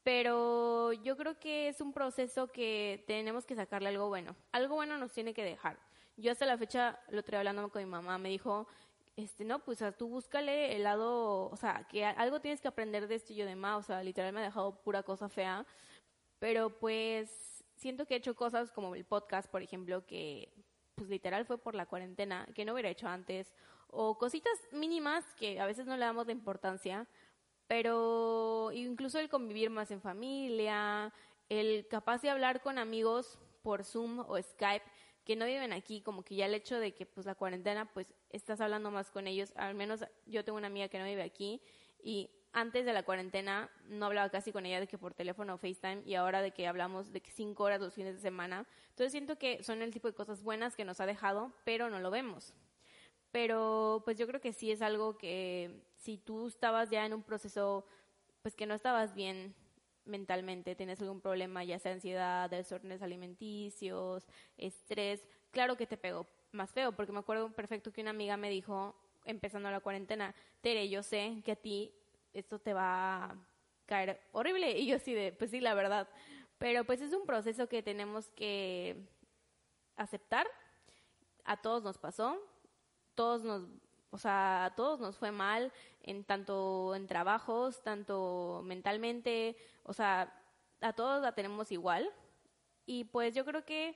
pero 0.04 0.94
yo 0.94 1.16
creo 1.18 1.40
que 1.40 1.68
es 1.68 1.82
un 1.82 1.94
proceso 1.94 2.52
que 2.52 3.04
tenemos 3.08 3.46
que 3.46 3.56
sacarle 3.56 3.90
algo 3.90 4.08
bueno, 4.08 4.36
algo 4.52 4.76
bueno 4.76 4.98
nos 4.98 5.12
tiene 5.12 5.34
que 5.34 5.44
dejar. 5.44 5.78
Yo 6.18 6.32
hasta 6.32 6.46
la 6.46 6.58
fecha 6.58 7.00
lo 7.10 7.20
estoy 7.20 7.36
hablando 7.36 7.70
con 7.70 7.84
mi 7.84 7.90
mamá, 7.90 8.18
me 8.18 8.30
dijo, 8.30 8.68
este, 9.16 9.44
no, 9.46 9.60
pues 9.60 9.84
tú 9.98 10.08
búscale 10.08 10.76
el 10.76 10.84
lado, 10.84 11.50
o 11.50 11.56
sea, 11.56 11.88
que 11.90 12.06
algo 12.06 12.42
tienes 12.42 12.62
que 12.62 12.68
aprender 12.68 13.08
de 13.08 13.16
esto 13.16 13.34
y 13.34 13.36
yo 13.36 13.46
de 13.46 13.56
más, 13.56 13.80
o 13.80 13.84
sea, 13.84 14.04
literal 14.04 14.34
me 14.34 14.42
ha 14.42 14.44
dejado 14.44 14.82
pura 14.82 15.04
cosa 15.04 15.30
fea, 15.30 15.66
pero 16.40 16.80
pues 16.80 17.64
siento 17.76 18.06
que 18.06 18.16
he 18.16 18.18
hecho 18.18 18.36
cosas 18.36 18.72
como 18.72 18.96
el 18.96 19.06
podcast, 19.06 19.50
por 19.50 19.62
ejemplo, 19.62 20.06
que 20.06 20.52
pues 20.96 21.10
literal 21.10 21.46
fue 21.46 21.58
por 21.58 21.76
la 21.76 21.86
cuarentena, 21.86 22.48
que 22.56 22.66
no 22.66 22.74
hubiera 22.74 22.90
hecho 22.90 23.08
antes, 23.08 23.54
o 23.88 24.18
cositas 24.18 24.54
mínimas 24.72 25.26
que 25.36 25.60
a 25.60 25.66
veces 25.66 25.86
no 25.86 25.98
le 25.98 26.06
damos 26.06 26.28
de 26.28 26.34
importancia, 26.34 27.08
pero 27.72 28.70
incluso 28.74 29.18
el 29.18 29.30
convivir 29.30 29.70
más 29.70 29.92
en 29.92 30.02
familia, 30.02 31.14
el 31.48 31.88
capaz 31.88 32.22
de 32.22 32.30
hablar 32.30 32.62
con 32.62 32.78
amigos 32.78 33.40
por 33.62 33.86
Zoom 33.86 34.20
o 34.28 34.38
Skype, 34.42 34.84
que 35.24 35.38
no 35.38 35.46
viven 35.46 35.72
aquí, 35.72 36.02
como 36.02 36.22
que 36.22 36.36
ya 36.36 36.48
el 36.48 36.54
hecho 36.54 36.82
de 36.82 36.94
que 36.94 37.06
pues 37.06 37.26
la 37.26 37.34
cuarentena, 37.34 37.90
pues 37.94 38.14
estás 38.30 38.60
hablando 38.60 38.92
más 38.92 39.10
con 39.10 39.26
ellos, 39.26 39.54
al 39.56 39.74
menos 39.74 40.04
yo 40.26 40.44
tengo 40.44 40.58
una 40.58 40.68
amiga 40.68 40.90
que 40.90 41.00
no 41.00 41.06
vive 41.06 41.24
aquí 41.24 41.62
y 42.04 42.30
antes 42.52 42.84
de 42.84 42.92
la 42.92 43.04
cuarentena 43.04 43.72
no 43.86 44.08
hablaba 44.08 44.30
casi 44.30 44.52
con 44.52 44.66
ella 44.66 44.82
de 44.82 44.88
que 44.88 44.98
por 44.98 45.14
teléfono 45.14 45.54
o 45.54 45.58
FaceTime 45.58 46.02
y 46.06 46.16
ahora 46.16 46.42
de 46.42 46.52
que 46.52 46.68
hablamos 46.68 47.14
de 47.14 47.22
que 47.22 47.32
cinco 47.32 47.64
horas 47.64 47.80
los 47.80 47.94
fines 47.94 48.16
de 48.16 48.20
semana. 48.20 48.68
Entonces 48.90 49.14
siento 49.14 49.38
que 49.38 49.64
son 49.64 49.82
el 49.82 49.94
tipo 49.94 50.10
de 50.10 50.14
cosas 50.14 50.44
buenas 50.44 50.76
que 50.76 50.84
nos 50.84 51.00
ha 51.00 51.06
dejado, 51.06 51.54
pero 51.64 51.90
no 51.90 52.02
lo 52.02 52.12
vemos. 52.12 52.54
Pero 53.32 54.02
pues 54.04 54.18
yo 54.18 54.28
creo 54.28 54.42
que 54.42 54.52
sí 54.52 54.74
es 54.74 54.82
algo 54.82 55.18
que 55.18 55.90
si 56.02 56.18
tú 56.18 56.48
estabas 56.48 56.90
ya 56.90 57.06
en 57.06 57.14
un 57.14 57.24
proceso 57.24 57.86
pues 58.42 58.56
que 58.56 58.66
no 58.66 58.74
estabas 58.74 59.14
bien 59.14 59.56
mentalmente, 60.06 60.76
tienes 60.76 61.00
algún 61.02 61.22
problema, 61.22 61.64
ya 61.64 61.80
sea 61.80 61.94
ansiedad, 61.94 62.50
desórdenes 62.50 63.02
alimenticios, 63.02 64.28
estrés, 64.58 65.26
claro 65.52 65.78
que 65.78 65.88
te 65.88 65.98
pegó 65.98 66.28
más 66.52 66.72
feo, 66.72 66.92
porque 66.92 67.12
me 67.12 67.20
acuerdo 67.20 67.52
perfecto 67.52 67.94
que 67.94 68.02
una 68.02 68.10
amiga 68.10 68.36
me 68.36 68.50
dijo, 68.50 68.96
empezando 69.26 69.70
la 69.72 69.80
cuarentena, 69.80 70.36
Tere, 70.62 70.90
yo 70.90 71.04
sé 71.04 71.42
que 71.46 71.54
a 71.54 71.56
ti 71.56 71.94
esto 72.34 72.60
te 72.60 72.74
va 72.74 73.26
a 73.26 73.36
caer 73.86 74.22
horrible. 74.32 74.78
Y 74.80 74.88
yo 74.88 75.00
sí 75.00 75.14
de, 75.14 75.32
pues 75.34 75.52
sí, 75.52 75.60
la 75.60 75.74
verdad. 75.74 76.08
Pero 76.58 76.86
pues 76.86 77.02
es 77.02 77.14
un 77.14 77.26
proceso 77.26 77.68
que 77.68 77.84
tenemos 77.84 78.32
que 78.32 78.96
aceptar. 79.96 80.48
A 81.44 81.62
todos 81.62 81.84
nos 81.84 81.98
pasó. 81.98 82.38
Todos 83.16 83.44
nos, 83.44 83.68
o 84.12 84.18
sea, 84.18 84.66
a 84.66 84.76
todos 84.76 85.00
nos 85.00 85.18
fue 85.18 85.32
mal 85.32 85.72
en 86.04 86.24
tanto 86.24 86.94
en 86.96 87.08
trabajos, 87.08 87.82
tanto 87.82 88.62
mentalmente, 88.64 89.56
o 89.84 89.94
sea, 89.94 90.34
a 90.82 90.94
todos 90.94 91.22
la 91.22 91.34
tenemos 91.34 91.72
igual. 91.72 92.12
Y 92.86 93.06
pues 93.06 93.34
yo 93.34 93.46
creo 93.46 93.64
que 93.66 93.96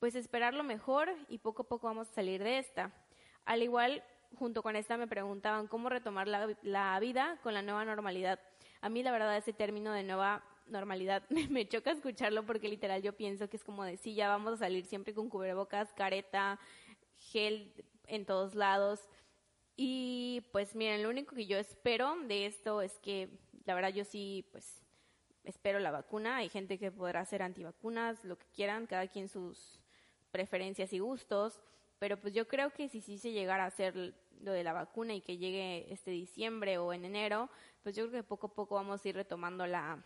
pues 0.00 0.14
esperar 0.14 0.54
lo 0.54 0.64
mejor 0.64 1.10
y 1.28 1.38
poco 1.38 1.62
a 1.62 1.68
poco 1.68 1.86
vamos 1.86 2.08
a 2.10 2.14
salir 2.14 2.42
de 2.42 2.58
esta. 2.58 2.92
Al 3.44 3.62
igual, 3.62 4.02
junto 4.34 4.62
con 4.62 4.76
esta 4.76 4.96
me 4.96 5.06
preguntaban 5.06 5.68
cómo 5.68 5.88
retomar 5.88 6.26
la, 6.28 6.48
la 6.62 6.98
vida 7.00 7.38
con 7.42 7.54
la 7.54 7.62
nueva 7.62 7.84
normalidad. 7.84 8.40
A 8.80 8.88
mí 8.88 9.02
la 9.02 9.12
verdad 9.12 9.36
ese 9.36 9.52
término 9.52 9.92
de 9.92 10.02
nueva 10.02 10.44
normalidad 10.66 11.22
me 11.50 11.68
choca 11.68 11.92
escucharlo 11.92 12.44
porque 12.44 12.68
literal 12.68 13.02
yo 13.02 13.12
pienso 13.12 13.48
que 13.48 13.56
es 13.56 13.64
como 13.64 13.84
de 13.84 13.96
sí, 13.96 14.14
ya 14.14 14.28
vamos 14.28 14.54
a 14.54 14.56
salir 14.56 14.84
siempre 14.84 15.14
con 15.14 15.28
cubrebocas, 15.28 15.92
careta, 15.92 16.58
gel 17.16 17.72
en 18.06 18.24
todos 18.24 18.54
lados. 18.54 19.08
Y 19.80 20.42
pues 20.50 20.74
miren, 20.74 21.04
lo 21.04 21.08
único 21.08 21.36
que 21.36 21.46
yo 21.46 21.56
espero 21.56 22.16
de 22.26 22.46
esto 22.46 22.82
es 22.82 22.98
que 22.98 23.28
la 23.64 23.76
verdad 23.76 23.90
yo 23.90 24.04
sí 24.04 24.44
pues 24.50 24.82
espero 25.44 25.78
la 25.78 25.92
vacuna. 25.92 26.38
Hay 26.38 26.48
gente 26.48 26.80
que 26.80 26.90
podrá 26.90 27.20
hacer 27.20 27.42
antivacunas, 27.42 28.24
lo 28.24 28.36
que 28.36 28.46
quieran, 28.48 28.88
cada 28.88 29.06
quien 29.06 29.28
sus 29.28 29.78
preferencias 30.32 30.92
y 30.92 30.98
gustos, 30.98 31.60
pero 32.00 32.20
pues 32.20 32.34
yo 32.34 32.48
creo 32.48 32.70
que 32.70 32.88
si 32.88 33.00
sí 33.00 33.18
se 33.18 33.30
llegara 33.30 33.62
a 33.62 33.68
hacer 33.68 34.16
lo 34.40 34.50
de 34.50 34.64
la 34.64 34.72
vacuna 34.72 35.14
y 35.14 35.20
que 35.20 35.38
llegue 35.38 35.92
este 35.92 36.10
diciembre 36.10 36.78
o 36.78 36.92
en 36.92 37.04
enero, 37.04 37.48
pues 37.84 37.94
yo 37.94 38.08
creo 38.08 38.22
que 38.22 38.28
poco 38.28 38.48
a 38.48 38.54
poco 38.54 38.74
vamos 38.74 39.04
a 39.04 39.08
ir 39.08 39.14
retomando 39.14 39.64
la, 39.64 40.04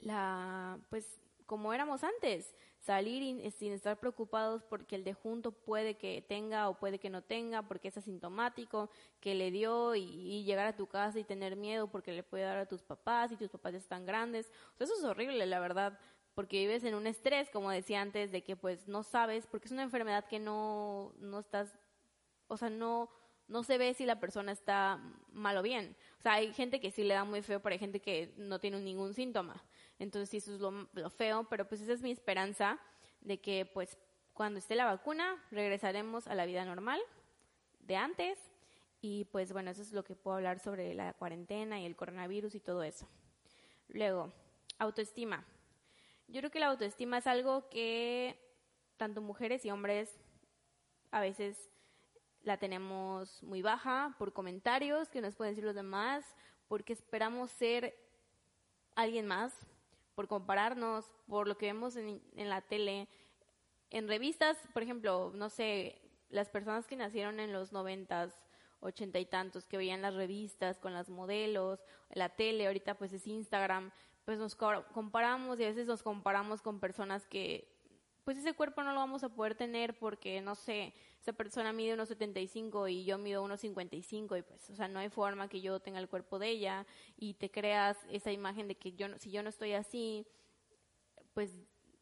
la, 0.00 0.78
pues 0.90 1.18
como 1.50 1.74
éramos 1.74 2.04
antes, 2.04 2.54
salir 2.78 3.50
sin 3.50 3.72
estar 3.72 3.98
preocupados 3.98 4.62
porque 4.62 4.94
el 4.94 5.02
de 5.02 5.14
junto 5.14 5.50
puede 5.50 5.96
que 5.96 6.22
tenga 6.22 6.68
o 6.68 6.78
puede 6.78 7.00
que 7.00 7.10
no 7.10 7.22
tenga, 7.22 7.62
porque 7.62 7.88
es 7.88 7.96
asintomático, 7.96 8.88
que 9.18 9.34
le 9.34 9.50
dio 9.50 9.96
y, 9.96 10.44
llegar 10.44 10.66
a 10.66 10.76
tu 10.76 10.86
casa 10.86 11.18
y 11.18 11.24
tener 11.24 11.56
miedo 11.56 11.88
porque 11.88 12.12
le 12.12 12.22
puede 12.22 12.44
dar 12.44 12.58
a 12.58 12.66
tus 12.66 12.84
papás 12.84 13.32
y 13.32 13.36
tus 13.36 13.48
papás 13.48 13.74
están 13.74 14.06
grandes. 14.06 14.52
Eso 14.78 14.94
es 14.96 15.02
horrible, 15.02 15.44
la 15.44 15.58
verdad, 15.58 15.98
porque 16.36 16.60
vives 16.60 16.84
en 16.84 16.94
un 16.94 17.08
estrés, 17.08 17.50
como 17.50 17.72
decía 17.72 18.00
antes, 18.00 18.30
de 18.30 18.44
que 18.44 18.54
pues 18.54 18.86
no 18.86 19.02
sabes, 19.02 19.48
porque 19.48 19.66
es 19.66 19.72
una 19.72 19.82
enfermedad 19.82 20.26
que 20.26 20.38
no, 20.38 21.14
no 21.18 21.40
estás, 21.40 21.76
o 22.46 22.56
sea, 22.56 22.70
no, 22.70 23.10
no 23.48 23.64
se 23.64 23.76
ve 23.76 23.92
si 23.94 24.06
la 24.06 24.20
persona 24.20 24.52
está 24.52 25.02
mal 25.32 25.56
o 25.56 25.62
bien. 25.62 25.96
O 26.20 26.22
sea, 26.22 26.34
hay 26.34 26.52
gente 26.52 26.80
que 26.80 26.90
sí 26.90 27.02
le 27.02 27.14
da 27.14 27.24
muy 27.24 27.40
feo, 27.40 27.60
pero 27.60 27.78
gente 27.78 27.98
que 27.98 28.34
no 28.36 28.58
tiene 28.60 28.78
ningún 28.78 29.14
síntoma. 29.14 29.64
Entonces, 29.98 30.28
sí, 30.28 30.36
eso 30.36 30.54
es 30.54 30.60
lo, 30.60 31.10
feo, 31.10 31.46
pero 31.48 31.66
pues 31.66 31.80
esa 31.80 31.94
es 31.94 32.02
mi 32.02 32.10
esperanza 32.10 32.78
de 33.22 33.40
que 33.40 33.64
pues 33.64 33.96
cuando 34.34 34.58
esté 34.58 34.74
la 34.74 34.84
vacuna 34.84 35.42
regresaremos 35.50 36.26
a 36.26 36.34
la 36.34 36.44
vida 36.44 36.66
normal 36.66 37.00
de 37.80 37.96
antes 37.96 38.38
y 39.00 39.24
pues 39.32 39.54
bueno, 39.54 39.70
eso 39.70 39.80
es 39.80 39.92
lo 39.92 40.04
que 40.04 40.14
puedo 40.14 40.36
hablar 40.36 40.58
sobre 40.58 40.92
la 40.92 41.14
cuarentena 41.14 41.80
y 41.80 41.86
el 41.86 41.96
coronavirus 41.96 42.54
y 42.54 42.60
todo 42.60 42.82
eso. 42.82 43.08
Luego, 43.88 44.30
autoestima. 44.78 45.46
Yo 46.28 46.42
creo 46.42 46.50
que 46.50 46.60
la 46.60 46.66
autoestima 46.66 47.16
es 47.16 47.26
algo 47.26 47.70
que 47.70 48.38
tanto 48.98 49.22
mujeres 49.22 49.64
y 49.64 49.70
hombres 49.70 50.20
a 51.12 51.20
veces 51.22 51.70
la 52.42 52.56
tenemos 52.56 53.42
muy 53.42 53.62
baja 53.62 54.14
por 54.18 54.32
comentarios 54.32 55.08
que 55.08 55.20
nos 55.20 55.36
pueden 55.36 55.52
decir 55.52 55.64
los 55.64 55.74
demás, 55.74 56.24
porque 56.68 56.92
esperamos 56.92 57.50
ser 57.50 57.94
alguien 58.94 59.26
más, 59.26 59.54
por 60.14 60.28
compararnos, 60.28 61.10
por 61.26 61.48
lo 61.48 61.56
que 61.56 61.66
vemos 61.66 61.96
en, 61.96 62.20
la 62.36 62.60
tele, 62.60 63.08
en 63.90 64.08
revistas, 64.08 64.56
por 64.72 64.82
ejemplo, 64.82 65.32
no 65.34 65.48
sé, 65.48 66.00
las 66.28 66.48
personas 66.48 66.86
que 66.86 66.96
nacieron 66.96 67.40
en 67.40 67.52
los 67.52 67.72
noventas, 67.72 68.34
ochenta 68.80 69.18
y 69.18 69.26
tantos, 69.26 69.66
que 69.66 69.76
veían 69.76 70.02
las 70.02 70.14
revistas 70.14 70.78
con 70.78 70.92
las 70.92 71.08
modelos, 71.08 71.84
la 72.10 72.30
tele, 72.30 72.66
ahorita 72.66 72.94
pues 72.96 73.12
es 73.12 73.26
Instagram, 73.26 73.90
pues 74.24 74.38
nos 74.38 74.54
comparamos 74.54 75.58
y 75.58 75.64
a 75.64 75.68
veces 75.68 75.86
nos 75.86 76.02
comparamos 76.02 76.62
con 76.62 76.80
personas 76.80 77.26
que 77.26 77.68
pues 78.24 78.38
ese 78.38 78.54
cuerpo 78.54 78.82
no 78.82 78.92
lo 78.92 79.00
vamos 79.00 79.24
a 79.24 79.30
poder 79.30 79.54
tener 79.54 79.98
porque, 79.98 80.40
no 80.40 80.54
sé, 80.54 80.94
esa 81.20 81.32
persona 81.34 81.72
mide 81.72 81.94
unos 81.94 82.08
75 82.08 82.88
y 82.88 83.04
yo 83.04 83.18
mido 83.18 83.42
unos 83.42 83.60
55 83.60 84.36
y 84.36 84.42
pues, 84.42 84.70
o 84.70 84.74
sea, 84.74 84.88
no 84.88 84.98
hay 84.98 85.10
forma 85.10 85.48
que 85.48 85.60
yo 85.60 85.78
tenga 85.80 85.98
el 85.98 86.08
cuerpo 86.08 86.38
de 86.38 86.48
ella 86.48 86.86
y 87.16 87.34
te 87.34 87.50
creas 87.50 87.98
esa 88.10 88.32
imagen 88.32 88.68
de 88.68 88.76
que 88.76 88.92
yo, 88.92 89.06
si 89.18 89.30
yo 89.30 89.42
no 89.42 89.50
estoy 89.50 89.74
así, 89.74 90.26
pues 91.34 91.50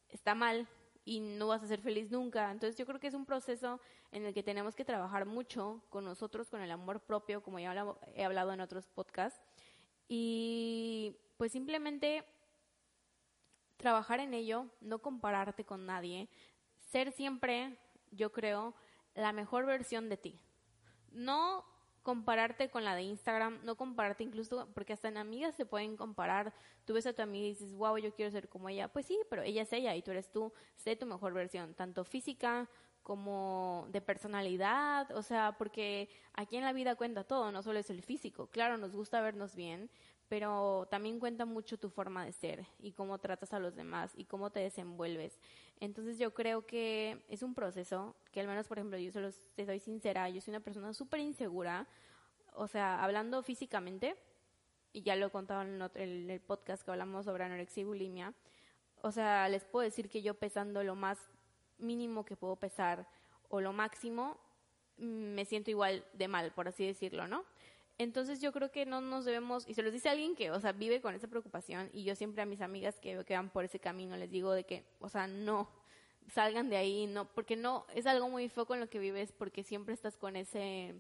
está 0.08 0.34
mal 0.34 0.68
y 1.04 1.20
no 1.20 1.48
vas 1.48 1.62
a 1.62 1.66
ser 1.66 1.80
feliz 1.80 2.10
nunca. 2.10 2.50
Entonces 2.50 2.76
yo 2.76 2.86
creo 2.86 3.00
que 3.00 3.08
es 3.08 3.14
un 3.14 3.26
proceso 3.26 3.80
en 4.12 4.24
el 4.24 4.34
que 4.34 4.42
tenemos 4.42 4.76
que 4.76 4.84
trabajar 4.84 5.26
mucho 5.26 5.82
con 5.90 6.04
nosotros, 6.04 6.48
con 6.48 6.60
el 6.60 6.70
amor 6.70 7.00
propio, 7.00 7.42
como 7.42 7.58
ya 7.58 7.96
he 8.14 8.24
hablado 8.24 8.52
en 8.52 8.60
otros 8.60 8.86
podcasts, 8.86 9.40
y 10.06 11.16
pues 11.36 11.52
simplemente 11.52 12.24
trabajar 13.76 14.20
en 14.20 14.34
ello, 14.34 14.66
no 14.80 15.00
compararte 15.00 15.64
con 15.64 15.86
nadie, 15.86 16.28
ser 16.78 17.12
siempre, 17.12 17.78
yo 18.10 18.32
creo, 18.32 18.74
la 19.18 19.32
mejor 19.32 19.66
versión 19.66 20.08
de 20.08 20.16
ti. 20.16 20.40
No 21.12 21.64
compararte 22.02 22.70
con 22.70 22.84
la 22.84 22.94
de 22.94 23.02
Instagram, 23.02 23.60
no 23.64 23.76
compararte 23.76 24.24
incluso, 24.24 24.68
porque 24.74 24.92
hasta 24.92 25.08
en 25.08 25.18
amigas 25.18 25.54
se 25.54 25.66
pueden 25.66 25.96
comparar. 25.96 26.54
Tú 26.84 26.94
ves 26.94 27.06
a 27.06 27.12
tu 27.12 27.22
amiga 27.22 27.46
y 27.46 27.50
dices, 27.50 27.74
wow, 27.74 27.98
yo 27.98 28.14
quiero 28.14 28.30
ser 28.30 28.48
como 28.48 28.68
ella. 28.68 28.88
Pues 28.88 29.06
sí, 29.06 29.18
pero 29.28 29.42
ella 29.42 29.62
es 29.62 29.72
ella 29.72 29.94
y 29.94 30.02
tú 30.02 30.12
eres 30.12 30.30
tú. 30.30 30.52
Sé 30.76 30.96
tu 30.96 31.06
mejor 31.06 31.34
versión, 31.34 31.74
tanto 31.74 32.04
física 32.04 32.68
como 33.02 33.86
de 33.90 34.02
personalidad, 34.02 35.10
o 35.16 35.22
sea, 35.22 35.56
porque 35.56 36.10
aquí 36.34 36.58
en 36.58 36.64
la 36.64 36.74
vida 36.74 36.94
cuenta 36.94 37.24
todo, 37.24 37.50
no 37.52 37.62
solo 37.62 37.78
es 37.78 37.88
el 37.88 38.02
físico. 38.02 38.48
Claro, 38.48 38.76
nos 38.76 38.94
gusta 38.94 39.22
vernos 39.22 39.54
bien, 39.54 39.88
pero 40.28 40.86
también 40.90 41.18
cuenta 41.18 41.46
mucho 41.46 41.78
tu 41.78 41.88
forma 41.88 42.24
de 42.24 42.32
ser 42.32 42.66
y 42.78 42.92
cómo 42.92 43.18
tratas 43.18 43.52
a 43.52 43.58
los 43.58 43.74
demás 43.74 44.12
y 44.14 44.24
cómo 44.24 44.50
te 44.50 44.60
desenvuelves. 44.60 45.38
Entonces 45.80 46.18
yo 46.18 46.34
creo 46.34 46.66
que 46.66 47.24
es 47.28 47.42
un 47.42 47.54
proceso 47.54 48.14
que 48.30 48.40
al 48.40 48.46
menos, 48.46 48.68
por 48.68 48.78
ejemplo, 48.78 48.98
yo 48.98 49.10
solo 49.10 49.30
te 49.54 49.64
soy 49.64 49.80
sincera, 49.80 50.28
yo 50.28 50.40
soy 50.40 50.52
una 50.52 50.60
persona 50.60 50.92
súper 50.92 51.20
insegura, 51.20 51.86
o 52.54 52.68
sea, 52.68 53.02
hablando 53.02 53.42
físicamente, 53.42 54.16
y 54.92 55.02
ya 55.02 55.16
lo 55.16 55.26
he 55.26 55.30
contado 55.30 55.62
en 55.62 56.30
el, 56.30 56.40
podcast 56.40 56.82
que 56.82 56.90
hablamos 56.90 57.24
sobre 57.24 57.44
anorexia 57.44 57.82
y 57.82 57.84
bulimia, 57.84 58.34
o 59.00 59.12
sea, 59.12 59.48
les 59.48 59.64
puedo 59.64 59.84
decir 59.84 60.08
que 60.08 60.22
yo 60.22 60.34
pesando 60.34 60.82
lo 60.82 60.94
más 60.94 61.18
mínimo 61.78 62.24
que 62.24 62.36
puedo 62.36 62.56
pesar 62.56 63.08
o 63.48 63.60
lo 63.60 63.72
máximo, 63.72 64.38
mm, 64.98 65.34
me 65.34 65.44
siento 65.44 65.70
igual 65.70 66.04
de 66.12 66.28
mal, 66.28 66.52
por 66.52 66.68
así 66.68 66.84
decirlo, 66.84 67.28
¿no? 67.28 67.44
Entonces 67.98 68.40
yo 68.40 68.52
creo 68.52 68.70
que 68.70 68.86
no 68.86 69.00
nos 69.00 69.24
debemos, 69.24 69.68
y 69.68 69.74
se 69.74 69.82
los 69.82 69.92
dice 69.92 70.08
alguien 70.08 70.36
que, 70.36 70.52
o 70.52 70.60
sea, 70.60 70.70
vive 70.70 71.00
con 71.00 71.16
esa 71.16 71.26
preocupación, 71.26 71.90
y 71.92 72.04
yo 72.04 72.14
siempre 72.14 72.42
a 72.42 72.46
mis 72.46 72.60
amigas 72.60 72.98
que, 73.00 73.16
van 73.28 73.50
por 73.50 73.64
ese 73.64 73.80
camino 73.80 74.16
les 74.16 74.30
digo 74.30 74.52
de 74.52 74.64
que, 74.64 74.84
o 75.00 75.08
sea, 75.08 75.26
no, 75.26 75.68
salgan 76.32 76.70
de 76.70 76.76
ahí, 76.76 77.08
no, 77.08 77.26
porque 77.26 77.56
no, 77.56 77.86
es 77.92 78.06
algo 78.06 78.28
muy 78.28 78.48
foco 78.48 78.74
en 78.74 78.80
lo 78.80 78.88
que 78.88 79.00
vives, 79.00 79.32
porque 79.32 79.64
siempre 79.64 79.94
estás 79.94 80.16
con 80.16 80.36
ese, 80.36 80.94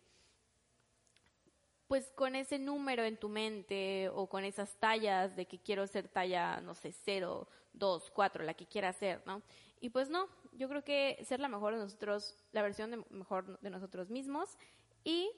pues 1.86 2.10
con 2.16 2.34
ese 2.34 2.58
número 2.58 3.04
en 3.04 3.16
tu 3.16 3.28
mente, 3.28 4.08
o 4.08 4.28
con 4.28 4.44
esas 4.44 4.74
tallas 4.80 5.36
de 5.36 5.46
que 5.46 5.60
quiero 5.60 5.86
ser 5.86 6.08
talla, 6.08 6.60
no 6.60 6.74
sé, 6.74 6.90
cero, 6.90 7.48
dos, 7.72 8.10
cuatro, 8.10 8.42
la 8.42 8.54
que 8.54 8.66
quiera 8.66 8.92
ser, 8.92 9.22
¿no? 9.24 9.40
Y 9.80 9.90
pues 9.90 10.10
no, 10.10 10.26
yo 10.54 10.68
creo 10.68 10.82
que 10.82 11.16
ser 11.24 11.38
la 11.38 11.46
mejor 11.46 11.74
de 11.74 11.78
nosotros, 11.78 12.34
la 12.50 12.62
versión 12.62 13.06
mejor 13.10 13.60
de 13.60 13.70
nosotros 13.70 14.10
mismos, 14.10 14.58
y 15.04 15.30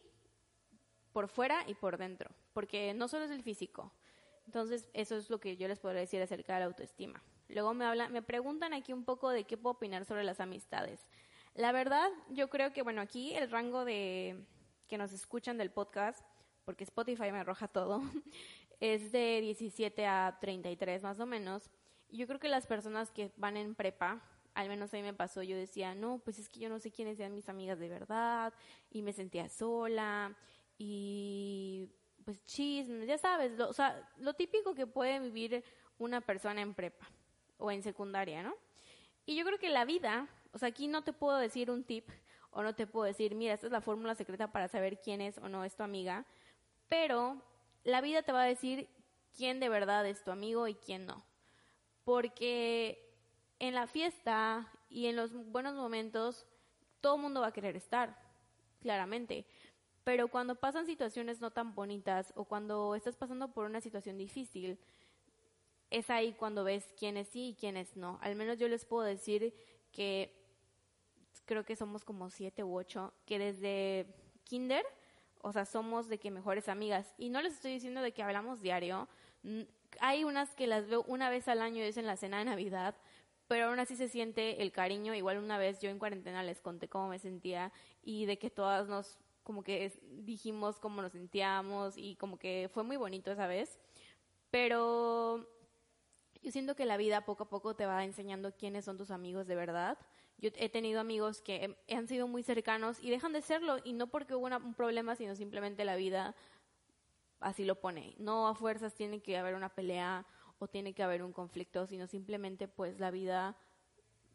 por 1.13 1.29
fuera 1.29 1.65
y 1.67 1.75
por 1.75 1.99
dentro, 1.99 2.31
porque 2.53 2.95
no 2.95 3.09
solo 3.09 3.25
es 3.25 3.31
el 3.31 3.43
físico. 3.43 3.93
Entonces, 4.47 4.89
eso 4.95 5.17
es 5.17 5.31
lo 5.31 5.39
que 5.39 5.57
yo 5.57 5.69
les 5.69 5.79
podría 5.79 6.01
decir 6.01 6.21
acerca 6.21 6.55
de 6.55 6.61
la 6.61 6.67
autoestima. 6.67 7.23
Luego 7.49 7.75
me 7.75 7.85
hablan, 7.85 8.13
me 8.13 8.23
preguntan 8.23 8.73
aquí 8.73 8.93
un 8.93 9.05
poco 9.05 9.31
de 9.31 9.45
qué 9.45 9.57
puedo 9.57 9.75
opinar 9.75 10.05
sobre 10.05 10.25
las 10.25 10.41
amistades. 10.41 11.09
La 11.55 11.73
verdad, 11.73 12.09
yo 12.31 12.49
creo 12.49 12.73
que 12.73 12.83
bueno, 12.83 13.01
aquí 13.01 13.35
el 13.35 13.51
rango 13.51 13.85
de 13.85 14.45
que 14.89 14.99
nos 14.99 15.13
escuchan 15.13 15.59
del 15.59 15.71
podcast, 15.71 16.25
porque 16.65 16.85
Spotify 16.85 17.33
me 17.33 17.39
arroja 17.39 17.69
todo, 17.69 18.03
es 18.81 19.13
de 19.13 19.41
17 19.41 20.07
a 20.07 20.39
33 20.41 21.03
más 21.03 21.21
o 21.21 21.27
menos. 21.27 21.71
Yo 22.09 22.27
creo 22.27 22.41
que 22.41 22.49
las 22.49 22.67
personas 22.67 23.11
que 23.11 23.33
van 23.37 23.57
en 23.57 23.75
prepa, 23.75 24.23
al 24.55 24.69
menos 24.69 24.93
a 24.93 24.97
mí 24.97 25.03
me 25.03 25.15
pasó, 25.15 25.43
yo 25.43 25.57
decía, 25.57 25.95
no, 25.95 26.19
pues 26.19 26.39
es 26.39 26.49
que 26.49 26.61
yo 26.61 26.69
no 26.69 26.81
sé 26.81 26.91
quiénes 26.91 27.17
sean 27.17 27.35
mis 27.35 27.49
amigas 27.49 27.79
de 27.79 27.89
verdad, 27.89 28.53
y 28.91 29.03
me 29.03 29.13
sentía 29.13 29.49
sola, 29.49 30.37
y 30.83 31.91
pues 32.25 32.43
chismes, 32.47 33.07
ya 33.07 33.19
sabes, 33.19 33.53
lo, 33.59 33.69
o 33.69 33.73
sea, 33.75 34.11
lo 34.17 34.33
típico 34.33 34.75
que 34.75 34.87
puede 34.87 35.21
vivir 35.21 35.63
una 35.99 36.23
persona 36.23 36.63
en 36.63 36.73
prepa 36.73 37.07
o 37.59 37.71
en 37.71 37.83
secundaria, 37.83 38.43
¿no? 38.43 38.55
Y 39.27 39.37
yo 39.37 39.45
creo 39.45 39.59
que 39.59 39.69
la 39.69 39.85
vida, 39.85 40.27
o 40.53 40.59
sea, 40.59 40.69
aquí 40.69 40.89
no 40.89 41.05
te 41.05 41.13
puedo 41.13 41.37
decir 41.37 41.71
un 41.71 41.85
tip 41.85 42.09
o 42.51 42.63
no 42.63 42.75
te 42.75 42.87
puedo 42.87 43.05
decir, 43.05 43.35
mira, 43.35 43.53
esta 43.53 43.67
es 43.67 43.73
la 43.73 43.83
fórmula 43.83 44.15
secreta 44.15 44.53
para 44.53 44.69
saber 44.69 45.03
quién 45.03 45.21
es 45.21 45.37
o 45.37 45.51
no 45.51 45.65
es 45.65 45.77
tu 45.77 45.83
amiga, 45.83 46.25
pero 46.89 47.43
la 47.85 48.01
vida 48.01 48.23
te 48.23 48.33
va 48.33 48.45
a 48.45 48.47
decir 48.47 48.89
quién 49.37 49.61
de 49.61 49.69
verdad 49.69 50.07
es 50.07 50.25
tu 50.25 50.31
amigo 50.31 50.67
y 50.67 50.77
quién 50.77 51.05
no. 51.05 51.23
Porque 52.05 53.07
en 53.59 53.75
la 53.75 53.87
fiesta 53.87 54.73
y 54.89 55.09
en 55.09 55.17
los 55.17 55.35
buenos 55.35 55.75
momentos, 55.75 56.47
todo 57.03 57.17
el 57.17 57.21
mundo 57.21 57.43
va 57.43 57.49
a 57.49 57.53
querer 57.53 57.77
estar, 57.77 58.19
claramente. 58.81 59.47
Pero 60.05 60.29
cuando 60.29 60.55
pasan 60.55 60.87
situaciones 60.87 61.41
no 61.41 61.51
tan 61.51 61.75
bonitas 61.75 62.33
o 62.37 62.45
cuando 62.45 62.95
estás 62.95 63.17
pasando 63.17 63.53
por 63.53 63.67
una 63.67 63.81
situación 63.81 64.17
difícil, 64.17 64.79
es 65.91 66.09
ahí 66.09 66.33
cuando 66.33 66.65
ves 66.65 66.95
quiénes 66.99 67.29
sí 67.29 67.49
y 67.49 67.55
quiénes 67.55 67.97
no. 67.97 68.19
Al 68.23 68.37
menos 68.37 68.59
yo 68.59 68.69
les 68.69 68.85
puedo 68.85 69.03
decir 69.03 69.55
que 69.93 70.37
creo 71.45 71.65
que 71.65 71.77
somos 71.77 72.05
como 72.05 72.31
siete 72.31 72.63
u 72.63 72.79
ocho, 72.79 73.13
que 73.27 73.39
desde 73.39 74.07
kinder, 74.45 74.85
o 75.43 75.53
sea, 75.53 75.65
somos 75.65 76.09
de 76.09 76.19
que 76.19 76.31
mejores 76.31 76.69
amigas. 76.69 77.13
Y 77.19 77.29
no 77.29 77.43
les 77.43 77.55
estoy 77.55 77.73
diciendo 77.73 78.03
de 78.03 78.13
que 78.13 78.23
hablamos 78.23 78.61
diario. 78.61 79.09
Hay 80.01 80.25
unas 80.25 80.55
que 80.55 80.67
las 80.67 80.89
veo 80.89 81.03
una 81.09 81.29
vez 81.29 81.49
al 81.49 81.61
año, 81.61 81.83
es 81.83 81.97
en 81.97 82.07
la 82.07 82.17
cena 82.17 82.39
de 82.39 82.45
Navidad, 82.45 82.95
pero 83.49 83.67
aún 83.67 83.81
así 83.81 83.97
se 83.97 84.09
siente 84.09 84.63
el 84.63 84.71
cariño. 84.71 85.13
Igual 85.15 85.39
una 85.39 85.59
vez 85.59 85.81
yo 85.81 85.91
en 85.91 85.99
cuarentena 85.99 86.45
les 86.45 86.61
conté 86.61 86.89
cómo 86.89 87.09
me 87.09 87.19
sentía 87.19 87.73
y 88.03 88.27
de 88.27 88.39
que 88.39 88.49
todas 88.49 88.87
nos 88.89 89.19
como 89.51 89.65
que 89.65 89.93
dijimos 90.13 90.79
cómo 90.79 91.03
nos 91.03 91.11
sentíamos 91.11 91.97
y 91.97 92.15
como 92.15 92.39
que 92.39 92.71
fue 92.73 92.85
muy 92.85 92.97
bonito 92.97 93.33
esa 93.33 93.49
vez. 93.49 93.81
Pero 94.53 95.45
yo 96.41 96.53
siento 96.53 96.77
que 96.77 96.85
la 96.85 96.97
vida 96.97 97.25
poco 97.25 97.43
a 97.43 97.49
poco 97.49 97.75
te 97.75 97.85
va 97.85 98.05
enseñando 98.05 98.55
quiénes 98.55 98.85
son 98.85 98.97
tus 98.97 99.11
amigos 99.11 99.49
de 99.49 99.57
verdad. 99.57 99.99
Yo 100.39 100.51
he 100.55 100.69
tenido 100.69 101.01
amigos 101.01 101.43
que 101.43 101.77
han 101.91 102.07
sido 102.07 102.29
muy 102.29 102.45
cercanos 102.45 103.01
y 103.03 103.11
dejan 103.11 103.33
de 103.33 103.43
serlo 103.43 103.79
y 103.83 103.93
no 103.93 104.07
porque 104.07 104.37
hubo 104.37 104.47
un 104.47 104.75
problema, 104.75 105.17
sino 105.17 105.35
simplemente 105.35 105.85
la 105.85 105.97
vida 105.97 106.37
así 107.41 107.65
lo 107.65 107.81
pone. 107.81 108.15
No 108.19 108.47
a 108.47 108.55
fuerzas 108.55 108.95
tiene 108.95 109.21
que 109.21 109.37
haber 109.37 109.57
una 109.57 109.75
pelea 109.75 110.29
o 110.61 110.69
tiene 110.69 110.95
que 110.95 111.03
haber 111.03 111.25
un 111.25 111.33
conflicto, 111.33 111.89
sino 111.89 112.07
simplemente 112.07 112.69
pues 112.69 113.01
la 113.01 113.11
vida 113.11 113.57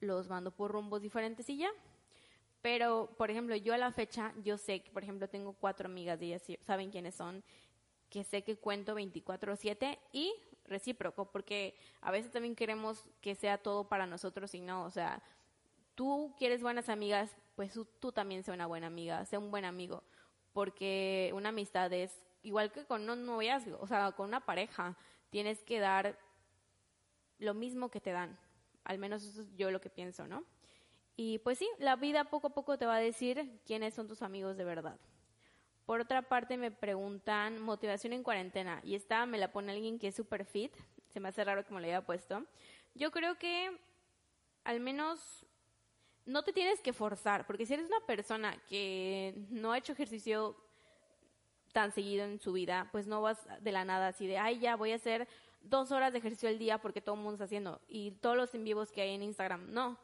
los 0.02 0.28
mando 0.28 0.52
por 0.52 0.72
rumbos 0.72 1.02
diferentes 1.02 1.50
y 1.50 1.60
ya. 1.60 1.70
Pero, 2.66 3.14
por 3.16 3.30
ejemplo, 3.30 3.56
yo 3.56 3.76
a 3.76 3.78
la 3.78 3.92
fecha, 3.92 4.34
yo 4.44 4.58
sé 4.58 4.82
que, 4.82 4.90
por 4.90 5.04
ejemplo, 5.04 5.30
tengo 5.30 5.54
cuatro 5.54 5.86
amigas 5.86 6.20
y 6.24 6.34
ellas 6.34 6.42
saben 6.64 6.90
quiénes 6.90 7.14
son, 7.14 7.44
que 8.10 8.24
sé 8.24 8.44
que 8.44 8.58
cuento 8.58 8.96
24/7 8.96 10.00
y 10.12 10.34
recíproco, 10.64 11.32
porque 11.32 11.78
a 12.02 12.10
veces 12.10 12.32
también 12.32 12.56
queremos 12.56 13.08
que 13.22 13.36
sea 13.36 13.60
todo 13.60 13.88
para 13.88 14.08
nosotros 14.08 14.56
y 14.56 14.62
no, 14.62 14.84
o 14.84 14.90
sea, 14.90 15.22
tú 15.94 16.34
quieres 16.40 16.64
buenas 16.64 16.90
amigas, 16.90 17.38
pues 17.56 17.72
tú, 18.00 18.12
también 18.12 18.42
sea 18.42 18.56
una 18.56 18.66
buena 18.66 18.88
amiga, 18.88 19.24
sea 19.26 19.38
un 19.38 19.52
buen 19.52 19.66
amigo, 19.66 20.02
porque 20.52 21.30
una 21.36 21.50
amistad 21.50 21.94
es 21.94 22.20
igual 22.42 22.72
que 22.72 22.84
con 22.86 23.08
un 23.08 23.28
noviazgo, 23.28 23.78
o 23.80 23.86
sea, 23.86 24.12
con 24.14 24.30
una 24.30 24.44
pareja, 24.44 24.98
tienes 25.30 25.62
que 25.62 25.80
dar 25.80 26.18
lo 27.38 27.54
mismo 27.54 27.92
que 27.92 28.02
te 28.02 28.12
dan, 28.12 28.40
al 28.86 28.98
menos 28.98 29.22
eso 29.22 29.42
es 29.42 29.56
yo 29.56 29.70
lo 29.70 29.80
que 29.80 29.92
pienso, 29.92 30.28
¿no? 30.28 30.44
Y 31.16 31.40
pues 31.40 31.58
sí, 31.58 31.70
la 31.80 31.96
vida 31.96 32.26
poco 32.26 32.48
a 32.48 32.54
poco 32.54 32.78
te 32.78 32.86
va 32.86 32.96
a 32.96 33.00
decir 33.00 33.60
quiénes 33.66 33.94
son 33.94 34.08
tus 34.08 34.22
amigos 34.22 34.58
de 34.58 34.66
verdad. 34.66 35.00
Por 35.86 36.02
otra 36.02 36.24
parte, 36.24 36.58
me 36.58 36.72
preguntan 36.72 37.62
motivación 37.62 38.14
en 38.14 38.24
cuarentena. 38.24 38.82
Y 38.84 38.96
esta 38.96 39.26
me 39.26 39.38
la 39.38 39.52
pone 39.52 39.72
alguien 39.72 40.00
que 40.00 40.08
es 40.08 40.16
super 40.16 40.46
fit. 40.46 40.74
Se 41.10 41.20
me 41.20 41.30
hace 41.30 41.44
raro 41.44 41.64
que 41.64 41.74
me 41.74 41.80
lo 41.80 41.88
haya 41.88 42.06
puesto. 42.06 42.44
Yo 42.96 43.12
creo 43.12 43.38
que 43.38 43.80
al 44.64 44.80
menos 44.80 45.46
no 46.26 46.44
te 46.44 46.54
tienes 46.54 46.82
que 46.82 46.92
forzar. 46.92 47.46
Porque 47.46 47.66
si 47.66 47.76
eres 47.76 47.86
una 47.86 48.00
persona 48.06 48.60
que 48.68 49.36
no 49.50 49.72
ha 49.72 49.78
hecho 49.78 49.94
ejercicio 49.94 50.58
tan 51.72 51.92
seguido 51.92 52.26
en 52.26 52.40
su 52.40 52.54
vida, 52.54 52.90
pues 52.92 53.06
no 53.06 53.22
vas 53.22 53.48
de 53.62 53.72
la 53.72 53.86
nada 53.86 54.08
así 54.08 54.28
de, 54.28 54.38
ay, 54.38 54.60
ya 54.60 54.76
voy 54.76 54.92
a 54.92 54.96
hacer 54.96 55.28
dos 55.62 55.92
horas 55.92 56.14
de 56.14 56.20
ejercicio 56.20 56.50
al 56.50 56.58
día 56.58 56.80
porque 56.80 57.02
todo 57.02 57.16
el 57.16 57.22
mundo 57.22 57.36
está 57.36 57.46
haciendo. 57.46 57.80
Y 57.88 58.12
todos 58.12 58.36
los 58.36 58.56
en 58.56 58.64
vivos 58.64 58.92
que 58.92 59.02
hay 59.02 59.14
en 59.14 59.22
Instagram. 59.22 59.72
No. 59.72 60.00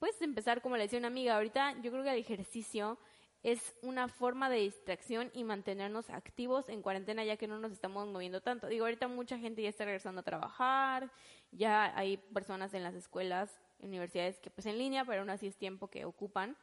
Puedes 0.00 0.20
empezar 0.22 0.62
como 0.62 0.78
le 0.78 0.84
decía 0.84 0.98
una 0.98 1.08
amiga. 1.08 1.36
Ahorita 1.36 1.76
yo 1.82 1.92
creo 1.92 2.02
que 2.02 2.10
el 2.10 2.18
ejercicio 2.18 2.98
es 3.42 3.76
una 3.82 4.08
forma 4.08 4.48
de 4.48 4.56
distracción 4.56 5.30
y 5.34 5.44
mantenernos 5.44 6.08
activos 6.08 6.70
en 6.70 6.80
cuarentena 6.80 7.22
ya 7.22 7.36
que 7.36 7.46
no 7.46 7.58
nos 7.58 7.72
estamos 7.72 8.08
moviendo 8.08 8.40
tanto. 8.40 8.66
Digo, 8.66 8.86
ahorita 8.86 9.08
mucha 9.08 9.38
gente 9.38 9.62
ya 9.62 9.68
está 9.68 9.84
regresando 9.84 10.22
a 10.22 10.24
trabajar, 10.24 11.12
ya 11.52 11.96
hay 11.98 12.16
personas 12.16 12.72
en 12.72 12.82
las 12.82 12.94
escuelas, 12.94 13.60
universidades 13.78 14.40
que 14.40 14.48
pues 14.48 14.66
en 14.66 14.78
línea, 14.78 15.04
pero 15.04 15.20
aún 15.20 15.30
así 15.30 15.46
es 15.46 15.56
tiempo 15.56 15.88
que 15.88 16.06
ocupan. 16.06 16.56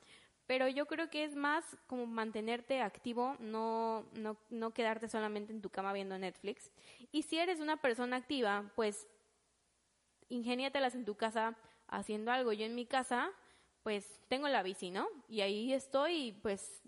Pero 0.47 0.67
yo 0.67 0.87
creo 0.87 1.11
que 1.11 1.23
es 1.23 1.35
más 1.35 1.63
como 1.85 2.07
mantenerte 2.07 2.81
activo, 2.81 3.35
no, 3.39 4.07
no, 4.13 4.35
no 4.49 4.71
quedarte 4.71 5.09
solamente 5.09 5.53
en 5.53 5.61
tu 5.61 5.69
cama 5.69 5.93
viendo 5.93 6.17
Netflix. 6.17 6.71
Y 7.11 7.21
si 7.21 7.37
eres 7.37 7.59
una 7.59 7.77
persona 7.77 8.15
activa, 8.15 8.71
pues 8.75 9.07
ingéniatelas 10.29 10.95
en 10.95 11.05
tu 11.05 11.15
casa 11.15 11.55
haciendo 11.87 12.31
algo. 12.31 12.53
Yo 12.53 12.65
en 12.65 12.75
mi 12.75 12.85
casa, 12.85 13.31
pues 13.83 14.21
tengo 14.27 14.47
la 14.47 14.63
bici, 14.63 14.91
¿no? 14.91 15.07
Y 15.27 15.41
ahí 15.41 15.73
estoy, 15.73 16.33
pues 16.41 16.81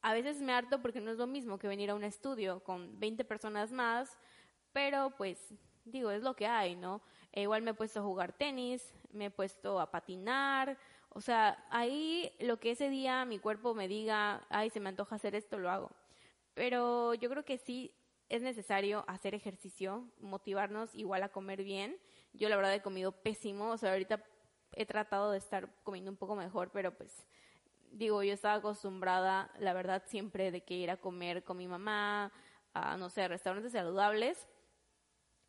a 0.00 0.12
veces 0.12 0.40
me 0.40 0.52
harto 0.52 0.82
porque 0.82 1.00
no 1.00 1.10
es 1.10 1.18
lo 1.18 1.26
mismo 1.26 1.58
que 1.58 1.68
venir 1.68 1.90
a 1.90 1.94
un 1.94 2.04
estudio 2.04 2.62
con 2.64 2.98
20 2.98 3.24
personas 3.24 3.70
más, 3.70 4.18
pero 4.72 5.14
pues 5.16 5.38
digo, 5.84 6.10
es 6.10 6.22
lo 6.22 6.34
que 6.34 6.46
hay, 6.46 6.74
¿no? 6.74 7.02
E 7.32 7.42
igual 7.42 7.62
me 7.62 7.70
he 7.70 7.74
puesto 7.74 8.00
a 8.00 8.02
jugar 8.02 8.32
tenis, 8.32 8.92
me 9.12 9.26
he 9.26 9.30
puesto 9.30 9.80
a 9.80 9.90
patinar, 9.90 10.76
o 11.14 11.20
sea, 11.20 11.64
ahí 11.70 12.32
lo 12.40 12.58
que 12.58 12.70
ese 12.70 12.88
día 12.88 13.24
mi 13.24 13.38
cuerpo 13.38 13.74
me 13.74 13.86
diga, 13.86 14.46
ay, 14.48 14.70
se 14.70 14.80
me 14.80 14.88
antoja 14.88 15.16
hacer 15.16 15.34
esto, 15.34 15.58
lo 15.58 15.70
hago. 15.70 15.90
Pero 16.54 17.14
yo 17.14 17.28
creo 17.28 17.44
que 17.44 17.58
sí 17.58 17.94
es 18.28 18.42
necesario 18.42 19.04
hacer 19.06 19.34
ejercicio, 19.34 20.08
motivarnos 20.20 20.94
igual 20.94 21.22
a 21.22 21.28
comer 21.28 21.62
bien. 21.64 21.98
Yo 22.32 22.48
la 22.48 22.56
verdad 22.56 22.74
he 22.74 22.82
comido 22.82 23.12
pésimo, 23.12 23.70
o 23.70 23.76
sea, 23.76 23.92
ahorita 23.92 24.24
he 24.74 24.86
tratado 24.86 25.32
de 25.32 25.38
estar 25.38 25.68
comiendo 25.82 26.10
un 26.10 26.16
poco 26.16 26.34
mejor, 26.34 26.70
pero 26.70 26.96
pues 26.96 27.26
digo, 27.90 28.22
yo 28.22 28.32
estaba 28.32 28.54
acostumbrada, 28.54 29.50
la 29.58 29.72
verdad, 29.74 30.02
siempre 30.06 30.50
de 30.50 30.62
que 30.62 30.74
ir 30.74 30.90
a 30.90 30.96
comer 30.96 31.44
con 31.44 31.58
mi 31.58 31.68
mamá, 31.68 32.32
a, 32.74 32.96
no 32.96 33.10
sé, 33.10 33.28
restaurantes 33.28 33.72
saludables. 33.72 34.48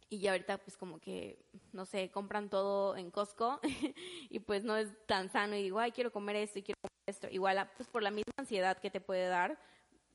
Y 0.10 0.20
ya 0.20 0.32
ahorita 0.32 0.60
pues 0.60 0.78
como 0.78 1.00
que, 1.00 1.44
no 1.72 1.86
sé, 1.86 2.12
compran 2.12 2.50
todo 2.50 2.96
en 2.98 3.10
Costco 3.10 3.60
y 4.30 4.40
pues 4.40 4.64
no 4.64 4.78
es 4.78 4.94
tan 5.08 5.30
sano 5.30 5.56
y 5.56 5.64
digo, 5.64 5.80
ay, 5.80 5.92
quiero 5.92 6.12
comer 6.12 6.36
esto 6.36 6.60
y 6.60 6.64
quiero 6.64 6.80
comer 6.82 7.04
esto. 7.08 7.28
Igual, 7.32 7.72
pues 7.76 7.90
por 7.90 8.04
la 8.04 8.12
misma 8.12 8.34
ansiedad 8.38 8.78
que 8.78 8.92
te 8.92 9.02
puede 9.02 9.28
dar, 9.28 9.58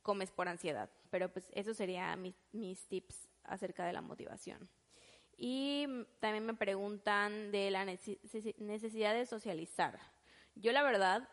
comes 0.03 0.31
por 0.31 0.49
ansiedad. 0.49 0.91
Pero 1.11 1.33
pues 1.33 1.51
eso 1.53 1.75
sería 1.75 2.15
mis 2.17 2.87
tips 2.87 3.29
acerca 3.43 3.87
de 3.87 3.93
la 3.93 4.03
motivación. 4.03 4.69
Y 5.41 5.87
también 6.19 6.45
me 6.45 6.55
preguntan 6.55 7.53
de 7.53 7.71
la 7.71 7.85
necesidad 7.85 9.15
de 9.15 9.25
socializar. 9.25 10.01
Yo 10.57 10.73
la 10.73 10.83
verdad, 10.83 11.29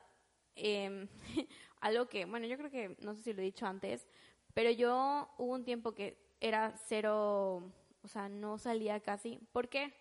eh, 0.55 1.07
algo 1.81 2.07
que, 2.07 2.25
bueno, 2.25 2.45
yo 2.45 2.55
creo 2.55 2.69
que, 2.69 2.95
no 3.01 3.15
sé 3.15 3.23
si 3.23 3.33
lo 3.33 3.41
he 3.41 3.45
dicho 3.45 3.65
antes, 3.65 4.07
pero 4.53 4.69
yo 4.69 5.27
hubo 5.39 5.53
un 5.53 5.65
tiempo 5.65 5.93
que 5.93 6.17
era 6.39 6.75
cero, 6.87 7.73
o 8.03 8.07
sea, 8.07 8.29
no 8.29 8.59
salía 8.59 8.99
casi. 8.99 9.39
¿Por 9.51 9.69
qué? 9.69 9.93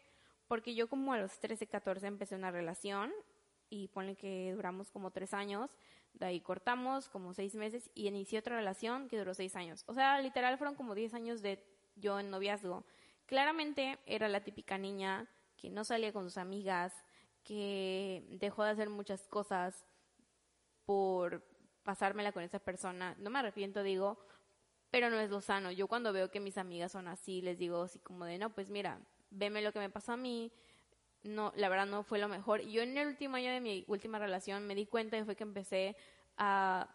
Porque 0.49 0.75
yo 0.75 0.87
como 0.89 1.15
a 1.15 1.19
los 1.19 1.39
13, 1.41 1.67
14 1.67 2.07
empecé 2.07 2.35
una 2.35 2.51
relación 2.51 3.11
y 3.71 3.89
pone 3.89 4.17
que 4.17 4.53
duramos 4.55 4.91
como 4.91 5.11
tres 5.11 5.33
años, 5.33 5.71
de 6.13 6.27
ahí 6.27 6.41
cortamos 6.41 7.09
como 7.09 7.33
seis 7.33 7.55
meses 7.55 7.91
y 7.95 8.07
inicié 8.07 8.39
otra 8.39 8.57
relación 8.57 9.09
que 9.09 9.19
duró 9.19 9.33
seis 9.33 9.57
años. 9.57 9.83
O 9.87 9.95
sea, 9.95 10.21
literal 10.21 10.59
fueron 10.59 10.75
como 10.75 10.95
diez 10.95 11.15
años 11.15 11.41
de 11.41 11.65
yo 11.97 12.21
en 12.21 12.31
noviazgo. 12.31 12.85
Claramente 13.27 13.99
era 14.07 14.29
la 14.29 14.45
típica 14.45 14.79
niña 14.79 15.27
que 15.57 15.71
no 15.71 15.85
salía 15.85 16.13
con 16.13 16.25
sus 16.25 16.39
amigas, 16.39 16.93
que 17.43 18.25
dejó 18.41 18.65
de 18.65 18.71
hacer 18.71 18.91
muchas 18.91 19.27
cosas 19.29 19.87
por 20.85 21.43
pasármela 21.83 22.33
con 22.33 22.43
esa 22.43 22.59
persona. 22.59 23.15
No 23.19 23.31
me 23.31 23.39
arrepiento, 23.39 23.83
digo, 23.83 24.19
pero 24.91 25.11
no 25.11 25.19
es 25.21 25.31
lo 25.31 25.41
sano. 25.41 25.71
Yo 25.71 25.87
cuando 25.87 26.13
veo 26.13 26.31
que 26.31 26.41
mis 26.41 26.59
amigas 26.59 26.93
son 26.93 27.09
así, 27.09 27.43
les 27.43 27.59
digo 27.59 27.83
así 27.83 27.99
como 27.99 28.25
de, 28.25 28.39
no, 28.39 28.51
pues 28.51 28.71
mira, 28.71 29.01
veme 29.31 29.63
lo 29.63 29.73
que 29.73 29.79
me 29.79 29.91
pasó 29.91 30.13
a 30.13 30.17
mí. 30.17 30.53
No, 31.23 31.53
la 31.57 31.69
verdad 31.69 31.87
no 31.87 32.03
fue 32.03 32.19
lo 32.19 32.29
mejor. 32.29 32.61
Yo 32.63 32.83
en 32.83 32.97
el 32.97 33.09
último 33.09 33.37
año 33.37 33.51
de 33.51 33.61
mi 33.61 33.85
última 33.89 34.19
relación 34.19 34.67
me 34.67 34.75
di 34.75 34.87
cuenta 34.87 35.17
y 35.17 35.25
fue 35.25 35.37
que 35.37 35.45
empecé 35.45 35.97
a 36.37 36.89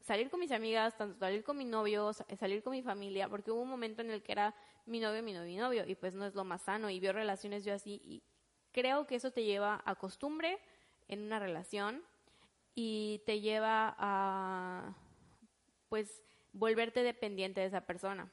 salir 0.00 0.30
con 0.30 0.40
mis 0.40 0.52
amigas, 0.52 0.96
tanto 0.96 1.18
salir 1.18 1.44
con 1.44 1.56
mi 1.56 1.64
novio, 1.64 2.12
salir 2.12 2.62
con 2.62 2.72
mi 2.72 2.82
familia, 2.82 3.28
porque 3.28 3.50
hubo 3.50 3.62
un 3.62 3.70
momento 3.70 4.02
en 4.02 4.10
el 4.10 4.22
que 4.22 4.32
era 4.32 4.54
mi 4.86 5.00
novio, 5.00 5.22
mi 5.22 5.32
novio, 5.32 5.46
mi 5.46 5.56
novio, 5.56 5.84
y 5.86 5.94
pues 5.94 6.14
no 6.14 6.26
es 6.26 6.34
lo 6.34 6.44
más 6.44 6.62
sano, 6.62 6.90
y 6.90 7.00
vio 7.00 7.12
relaciones 7.12 7.64
yo 7.64 7.74
así, 7.74 8.00
y 8.04 8.22
creo 8.72 9.06
que 9.06 9.14
eso 9.16 9.30
te 9.30 9.44
lleva 9.44 9.82
a 9.84 9.94
costumbre 9.94 10.58
en 11.08 11.22
una 11.22 11.38
relación, 11.38 12.02
y 12.74 13.22
te 13.24 13.40
lleva 13.40 13.94
a, 13.98 14.96
pues, 15.88 16.22
volverte 16.52 17.02
dependiente 17.02 17.60
de 17.60 17.68
esa 17.68 17.82
persona, 17.82 18.30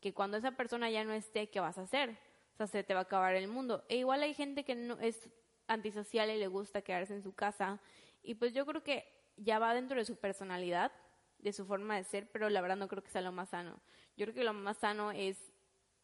que 0.00 0.14
cuando 0.14 0.38
esa 0.38 0.52
persona 0.52 0.90
ya 0.90 1.04
no 1.04 1.12
esté, 1.12 1.50
¿qué 1.50 1.60
vas 1.60 1.78
a 1.78 1.82
hacer? 1.82 2.16
O 2.54 2.56
sea, 2.56 2.66
se 2.66 2.84
te 2.84 2.94
va 2.94 3.00
a 3.00 3.02
acabar 3.04 3.34
el 3.34 3.48
mundo. 3.48 3.84
E 3.88 3.96
igual 3.96 4.22
hay 4.22 4.34
gente 4.34 4.64
que 4.64 4.74
no 4.74 4.98
es 4.98 5.28
antisocial 5.68 6.30
y 6.30 6.38
le 6.38 6.48
gusta 6.48 6.82
quedarse 6.82 7.14
en 7.14 7.22
su 7.22 7.34
casa, 7.34 7.80
y 8.22 8.34
pues 8.34 8.54
yo 8.54 8.64
creo 8.64 8.82
que 8.82 9.06
ya 9.36 9.58
va 9.58 9.74
dentro 9.74 9.98
de 9.98 10.04
su 10.04 10.16
personalidad, 10.16 10.92
de 11.38 11.52
su 11.52 11.66
forma 11.66 11.96
de 11.96 12.04
ser, 12.04 12.30
pero 12.30 12.48
la 12.48 12.60
verdad 12.60 12.76
no 12.76 12.88
creo 12.88 13.02
que 13.02 13.10
sea 13.10 13.20
lo 13.20 13.32
más 13.32 13.50
sano. 13.50 13.80
Yo 14.16 14.26
creo 14.26 14.34
que 14.34 14.44
lo 14.44 14.54
más 14.54 14.78
sano 14.78 15.12
es 15.12 15.51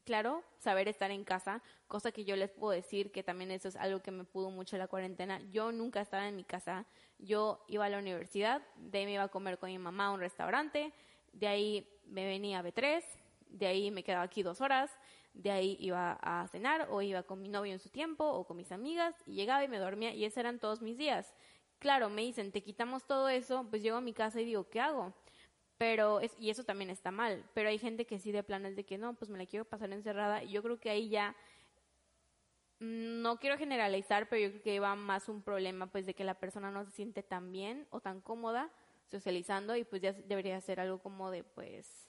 claro, 0.08 0.42
saber 0.56 0.88
estar 0.88 1.10
en 1.10 1.22
casa, 1.22 1.62
cosa 1.86 2.12
que 2.12 2.24
yo 2.24 2.34
les 2.34 2.50
puedo 2.50 2.72
decir 2.72 3.12
que 3.12 3.22
también 3.22 3.50
eso 3.50 3.68
es 3.68 3.76
algo 3.76 4.00
que 4.00 4.10
me 4.10 4.24
pudo 4.24 4.48
mucho 4.48 4.78
la 4.78 4.88
cuarentena. 4.88 5.38
Yo 5.50 5.70
nunca 5.70 6.00
estaba 6.00 6.26
en 6.26 6.34
mi 6.34 6.44
casa, 6.44 6.86
yo 7.18 7.62
iba 7.68 7.84
a 7.84 7.90
la 7.90 7.98
universidad, 7.98 8.62
de 8.76 9.00
ahí 9.00 9.04
me 9.04 9.12
iba 9.12 9.24
a 9.24 9.28
comer 9.28 9.58
con 9.58 9.68
mi 9.68 9.76
mamá 9.76 10.06
a 10.06 10.12
un 10.12 10.20
restaurante, 10.20 10.94
de 11.34 11.46
ahí 11.46 11.86
me 12.06 12.24
venía 12.24 12.60
a 12.60 12.62
B3, 12.62 13.04
de 13.50 13.66
ahí 13.66 13.90
me 13.90 14.02
quedaba 14.02 14.22
aquí 14.22 14.42
dos 14.42 14.62
horas, 14.62 14.90
de 15.34 15.50
ahí 15.50 15.76
iba 15.78 16.18
a 16.22 16.48
cenar 16.48 16.88
o 16.90 17.02
iba 17.02 17.22
con 17.24 17.42
mi 17.42 17.50
novio 17.50 17.74
en 17.74 17.78
su 17.78 17.90
tiempo 17.90 18.24
o 18.24 18.46
con 18.46 18.56
mis 18.56 18.72
amigas 18.72 19.14
y 19.26 19.34
llegaba 19.34 19.62
y 19.62 19.68
me 19.68 19.78
dormía 19.78 20.14
y 20.14 20.24
esos 20.24 20.38
eran 20.38 20.58
todos 20.58 20.80
mis 20.80 20.96
días. 20.96 21.34
Claro, 21.80 22.08
me 22.08 22.22
dicen, 22.22 22.50
te 22.50 22.62
quitamos 22.62 23.06
todo 23.06 23.28
eso, 23.28 23.66
pues 23.68 23.82
llego 23.82 23.98
a 23.98 24.00
mi 24.00 24.14
casa 24.14 24.40
y 24.40 24.46
digo, 24.46 24.70
¿qué 24.70 24.80
hago? 24.80 25.12
Pero, 25.78 26.20
es, 26.20 26.34
y 26.38 26.50
eso 26.50 26.64
también 26.64 26.90
está 26.90 27.12
mal, 27.12 27.48
pero 27.54 27.68
hay 27.68 27.78
gente 27.78 28.04
que 28.04 28.18
sí 28.18 28.32
de 28.32 28.42
planes 28.42 28.74
de 28.74 28.84
que 28.84 28.98
no, 28.98 29.14
pues 29.14 29.30
me 29.30 29.38
la 29.38 29.46
quiero 29.46 29.64
pasar 29.64 29.92
encerrada 29.92 30.42
y 30.42 30.50
yo 30.50 30.62
creo 30.62 30.80
que 30.80 30.90
ahí 30.90 31.08
ya, 31.08 31.36
mm, 32.80 33.22
no 33.22 33.38
quiero 33.38 33.56
generalizar, 33.56 34.28
pero 34.28 34.42
yo 34.42 34.50
creo 34.50 34.62
que 34.62 34.80
va 34.80 34.96
más 34.96 35.28
un 35.28 35.42
problema 35.42 35.86
pues 35.86 36.04
de 36.04 36.14
que 36.14 36.24
la 36.24 36.34
persona 36.34 36.72
no 36.72 36.84
se 36.84 36.90
siente 36.90 37.22
tan 37.22 37.52
bien 37.52 37.86
o 37.90 38.00
tan 38.00 38.20
cómoda 38.20 38.70
socializando 39.08 39.76
y 39.76 39.84
pues 39.84 40.02
ya 40.02 40.12
debería 40.12 40.60
ser 40.60 40.80
algo 40.80 40.98
como 40.98 41.30
de 41.30 41.44
pues 41.44 42.08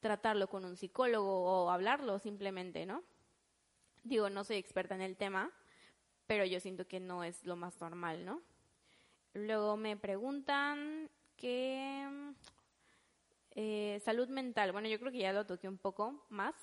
tratarlo 0.00 0.48
con 0.48 0.64
un 0.64 0.76
psicólogo 0.76 1.44
o 1.44 1.70
hablarlo 1.70 2.18
simplemente, 2.18 2.84
¿no? 2.84 3.04
Digo, 4.02 4.28
no 4.28 4.42
soy 4.42 4.56
experta 4.56 4.96
en 4.96 5.02
el 5.02 5.16
tema, 5.16 5.52
pero 6.26 6.44
yo 6.44 6.58
siento 6.58 6.88
que 6.88 6.98
no 6.98 7.22
es 7.22 7.44
lo 7.44 7.54
más 7.54 7.80
normal, 7.80 8.24
¿no? 8.24 8.42
Luego 9.34 9.76
me 9.76 9.96
preguntan 9.96 11.08
que 11.36 12.34
eh, 13.54 14.00
salud 14.04 14.28
mental. 14.28 14.72
Bueno, 14.72 14.88
yo 14.88 14.98
creo 14.98 15.12
que 15.12 15.18
ya 15.18 15.32
lo 15.32 15.46
toqué 15.46 15.68
un 15.68 15.78
poco 15.78 16.24
más. 16.28 16.54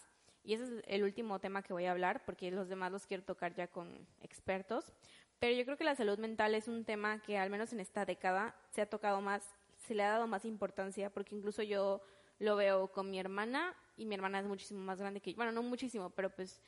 Y 0.43 0.54
ese 0.54 0.63
es 0.63 0.84
el 0.88 1.04
último 1.04 1.39
tema 1.39 1.62
que 1.62 1.73
voy 1.73 1.86
a 1.86 1.91
hablar, 1.91 2.23
porque 2.25 2.49
los 2.49 2.69
demás 2.69 2.91
los 2.91 3.06
quiero 3.06 3.23
tocar 3.23 3.54
ya 3.54 3.67
con 3.67 4.08
expertos. 4.21 4.93
Pero 5.39 5.56
yo 5.56 5.63
creo 5.65 5.78
que 5.78 5.84
la 5.84 5.95
salud 5.95 6.17
mental 6.17 6.56
es 6.56 6.67
un 6.67 6.86
tema 6.86 7.21
que 7.21 7.38
al 7.38 7.49
menos 7.49 7.71
en 7.73 7.80
esta 7.80 8.06
década 8.06 8.56
se 8.71 8.82
ha 8.82 8.89
tocado 8.89 9.21
más, 9.21 9.43
se 9.78 9.93
le 9.93 10.04
ha 10.04 10.10
dado 10.10 10.28
más 10.28 10.45
importancia, 10.45 11.10
porque 11.10 11.36
incluso 11.36 11.62
yo 11.63 12.02
lo 12.39 12.56
veo 12.56 12.88
con 12.91 13.10
mi 13.10 13.19
hermana, 13.19 13.75
y 13.95 14.06
mi 14.06 14.15
hermana 14.15 14.39
es 14.39 14.45
muchísimo 14.45 14.82
más 14.82 14.99
grande 14.99 15.19
que 15.19 15.32
yo. 15.32 15.38
Bueno, 15.38 15.52
no 15.52 15.62
muchísimo, 15.62 16.10
pero 16.10 16.30
pues 16.30 16.62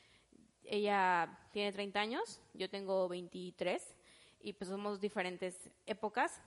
ella 0.64 1.38
tiene 1.50 1.72
30 1.72 2.00
años, 2.00 2.40
yo 2.54 2.68
tengo 2.70 3.08
23, 3.08 3.94
y 4.42 4.52
pues 4.52 4.68
somos 4.68 5.00
diferentes 5.00 5.70
épocas, 5.86 6.40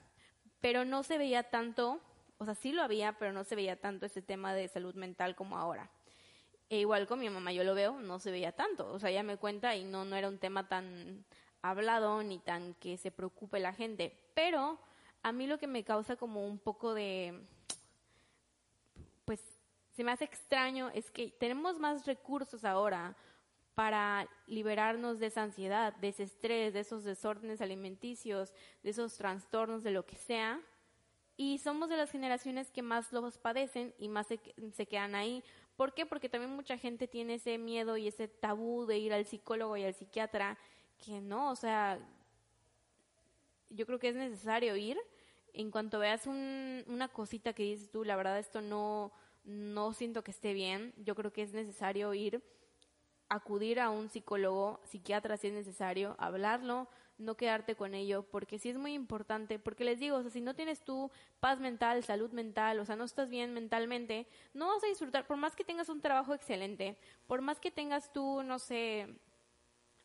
pero 0.61 0.85
no 0.85 1.03
se 1.03 1.17
veía 1.17 1.43
tanto 1.43 1.99
o 2.37 2.45
sea, 2.45 2.55
sí 2.55 2.71
lo 2.71 2.83
había, 2.83 3.13
pero 3.17 3.31
no 3.31 3.43
se 3.43 3.55
veía 3.55 3.79
tanto 3.79 4.05
ese 4.05 4.21
tema 4.21 4.53
de 4.53 4.67
salud 4.67 4.95
mental 4.95 5.35
como 5.35 5.57
ahora. 5.57 5.89
E 6.69 6.79
igual 6.79 7.07
con 7.07 7.19
mi 7.19 7.29
mamá 7.29 7.51
yo 7.51 7.63
lo 7.63 7.75
veo, 7.75 7.99
no 7.99 8.19
se 8.19 8.31
veía 8.31 8.51
tanto. 8.51 8.91
O 8.91 8.99
sea, 8.99 9.09
ella 9.09 9.23
me 9.23 9.37
cuenta 9.37 9.75
y 9.75 9.83
no, 9.83 10.03
no 10.03 10.15
era 10.15 10.27
un 10.27 10.39
tema 10.39 10.67
tan 10.67 11.25
hablado 11.61 12.23
ni 12.23 12.39
tan 12.39 12.73
que 12.75 12.97
se 12.97 13.11
preocupe 13.11 13.59
la 13.59 13.73
gente. 13.73 14.17
Pero 14.33 14.79
a 15.23 15.31
mí 15.31 15.47
lo 15.47 15.59
que 15.59 15.67
me 15.67 15.83
causa 15.83 16.15
como 16.15 16.45
un 16.45 16.59
poco 16.59 16.93
de, 16.93 17.39
pues, 19.25 19.41
se 19.95 20.03
me 20.03 20.11
hace 20.11 20.25
extraño 20.25 20.89
es 20.93 21.09
que 21.11 21.29
tenemos 21.29 21.79
más 21.79 22.05
recursos 22.05 22.65
ahora 22.65 23.15
para 23.75 24.27
liberarnos 24.47 25.19
de 25.19 25.27
esa 25.27 25.43
ansiedad, 25.43 25.93
de 25.95 26.09
ese 26.09 26.23
estrés, 26.23 26.73
de 26.73 26.81
esos 26.81 27.03
desórdenes 27.03 27.61
alimenticios, 27.61 28.53
de 28.83 28.89
esos 28.89 29.15
trastornos, 29.15 29.83
de 29.83 29.91
lo 29.91 30.05
que 30.05 30.15
sea, 30.15 30.61
y 31.37 31.57
somos 31.57 31.89
de 31.89 31.97
las 31.97 32.11
generaciones 32.11 32.71
que 32.71 32.81
más 32.81 33.11
los 33.11 33.37
padecen 33.37 33.93
y 33.97 34.07
más 34.07 34.27
se, 34.27 34.39
se, 34.73 34.85
quedan 34.85 35.15
ahí. 35.15 35.43
¿Por 35.75 35.93
qué? 35.93 36.05
Porque 36.05 36.29
también 36.29 36.55
mucha 36.55 36.77
gente 36.77 37.07
tiene 37.07 37.35
ese 37.35 37.57
miedo 37.57 37.97
y 37.97 38.07
ese 38.07 38.27
tabú 38.27 38.85
de 38.85 38.97
ir 38.97 39.13
al 39.13 39.25
psicólogo 39.25 39.75
y 39.75 39.83
al 39.83 39.93
psiquiatra, 39.93 40.57
que 41.03 41.19
no, 41.19 41.51
o 41.51 41.55
sea, 41.55 41.99
yo 43.69 43.85
creo 43.85 43.99
que 43.99 44.09
es 44.09 44.15
necesario 44.15 44.75
ir. 44.75 44.97
En 45.53 45.71
cuanto 45.71 45.99
veas 45.99 46.27
un, 46.27 46.83
una 46.87 47.07
cosita 47.07 47.53
que 47.53 47.63
dices 47.63 47.89
tú, 47.89 48.03
la 48.03 48.15
verdad 48.15 48.39
esto 48.39 48.61
no, 48.61 49.13
no 49.45 49.93
siento 49.93 50.23
que 50.23 50.31
esté 50.31 50.53
bien, 50.53 50.93
yo 50.97 51.15
creo 51.15 51.31
que 51.31 51.43
es 51.43 51.53
necesario 51.53 52.13
ir, 52.13 52.41
acudir 53.29 53.79
a 53.79 53.89
un 53.89 54.09
psicólogo, 54.09 54.79
psiquiatra 54.83 55.37
si 55.37 55.47
es 55.47 55.53
necesario, 55.53 56.15
hablarlo, 56.19 56.87
no 57.17 57.35
quedarte 57.37 57.75
con 57.75 57.93
ello, 57.93 58.23
porque 58.23 58.59
sí 58.59 58.69
es 58.69 58.77
muy 58.77 58.93
importante, 58.93 59.57
porque 59.57 59.85
les 59.85 59.99
digo, 59.99 60.17
o 60.17 60.21
sea, 60.21 60.31
si 60.31 60.41
no 60.41 60.53
tienes 60.53 60.83
tú 60.83 61.11
paz 61.39 61.59
mental, 61.59 62.03
salud 62.03 62.31
mental, 62.31 62.79
o 62.79 62.85
sea, 62.85 62.95
no 62.95 63.05
estás 63.05 63.29
bien 63.29 63.53
mentalmente, 63.53 64.27
no 64.53 64.67
vas 64.67 64.83
a 64.83 64.87
disfrutar, 64.87 65.25
por 65.25 65.37
más 65.37 65.55
que 65.55 65.63
tengas 65.63 65.89
un 65.89 66.01
trabajo 66.01 66.33
excelente, 66.33 66.97
por 67.25 67.41
más 67.41 67.59
que 67.59 67.71
tengas 67.71 68.11
tú, 68.11 68.43
no 68.43 68.59
sé, 68.59 69.15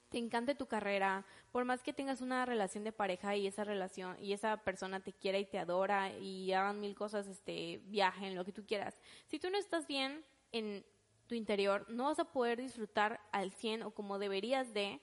te 0.08 0.18
encante 0.18 0.54
tu 0.54 0.66
carrera, 0.66 1.24
por 1.52 1.64
más 1.64 1.82
que 1.82 1.92
tengas 1.92 2.20
una 2.20 2.44
relación 2.46 2.84
de 2.84 2.92
pareja 2.92 3.36
y 3.36 3.46
esa 3.46 3.64
relación 3.64 4.16
y 4.20 4.32
esa 4.32 4.56
persona 4.58 5.00
te 5.00 5.12
quiera 5.12 5.38
y 5.38 5.46
te 5.46 5.58
adora 5.58 6.12
y 6.16 6.52
hagan 6.52 6.80
mil 6.80 6.94
cosas, 6.94 7.26
este, 7.26 7.80
viajen, 7.86 8.34
lo 8.34 8.44
que 8.44 8.52
tú 8.52 8.64
quieras. 8.66 9.00
Si 9.28 9.38
tú 9.38 9.50
no 9.50 9.58
estás 9.58 9.86
bien 9.86 10.24
en 10.52 10.84
tu 11.30 11.36
interior, 11.36 11.86
no 11.88 12.06
vas 12.06 12.18
a 12.18 12.24
poder 12.24 12.60
disfrutar 12.60 13.20
al 13.30 13.52
100 13.52 13.84
o 13.84 13.92
como 13.92 14.18
deberías 14.18 14.74
de 14.74 15.00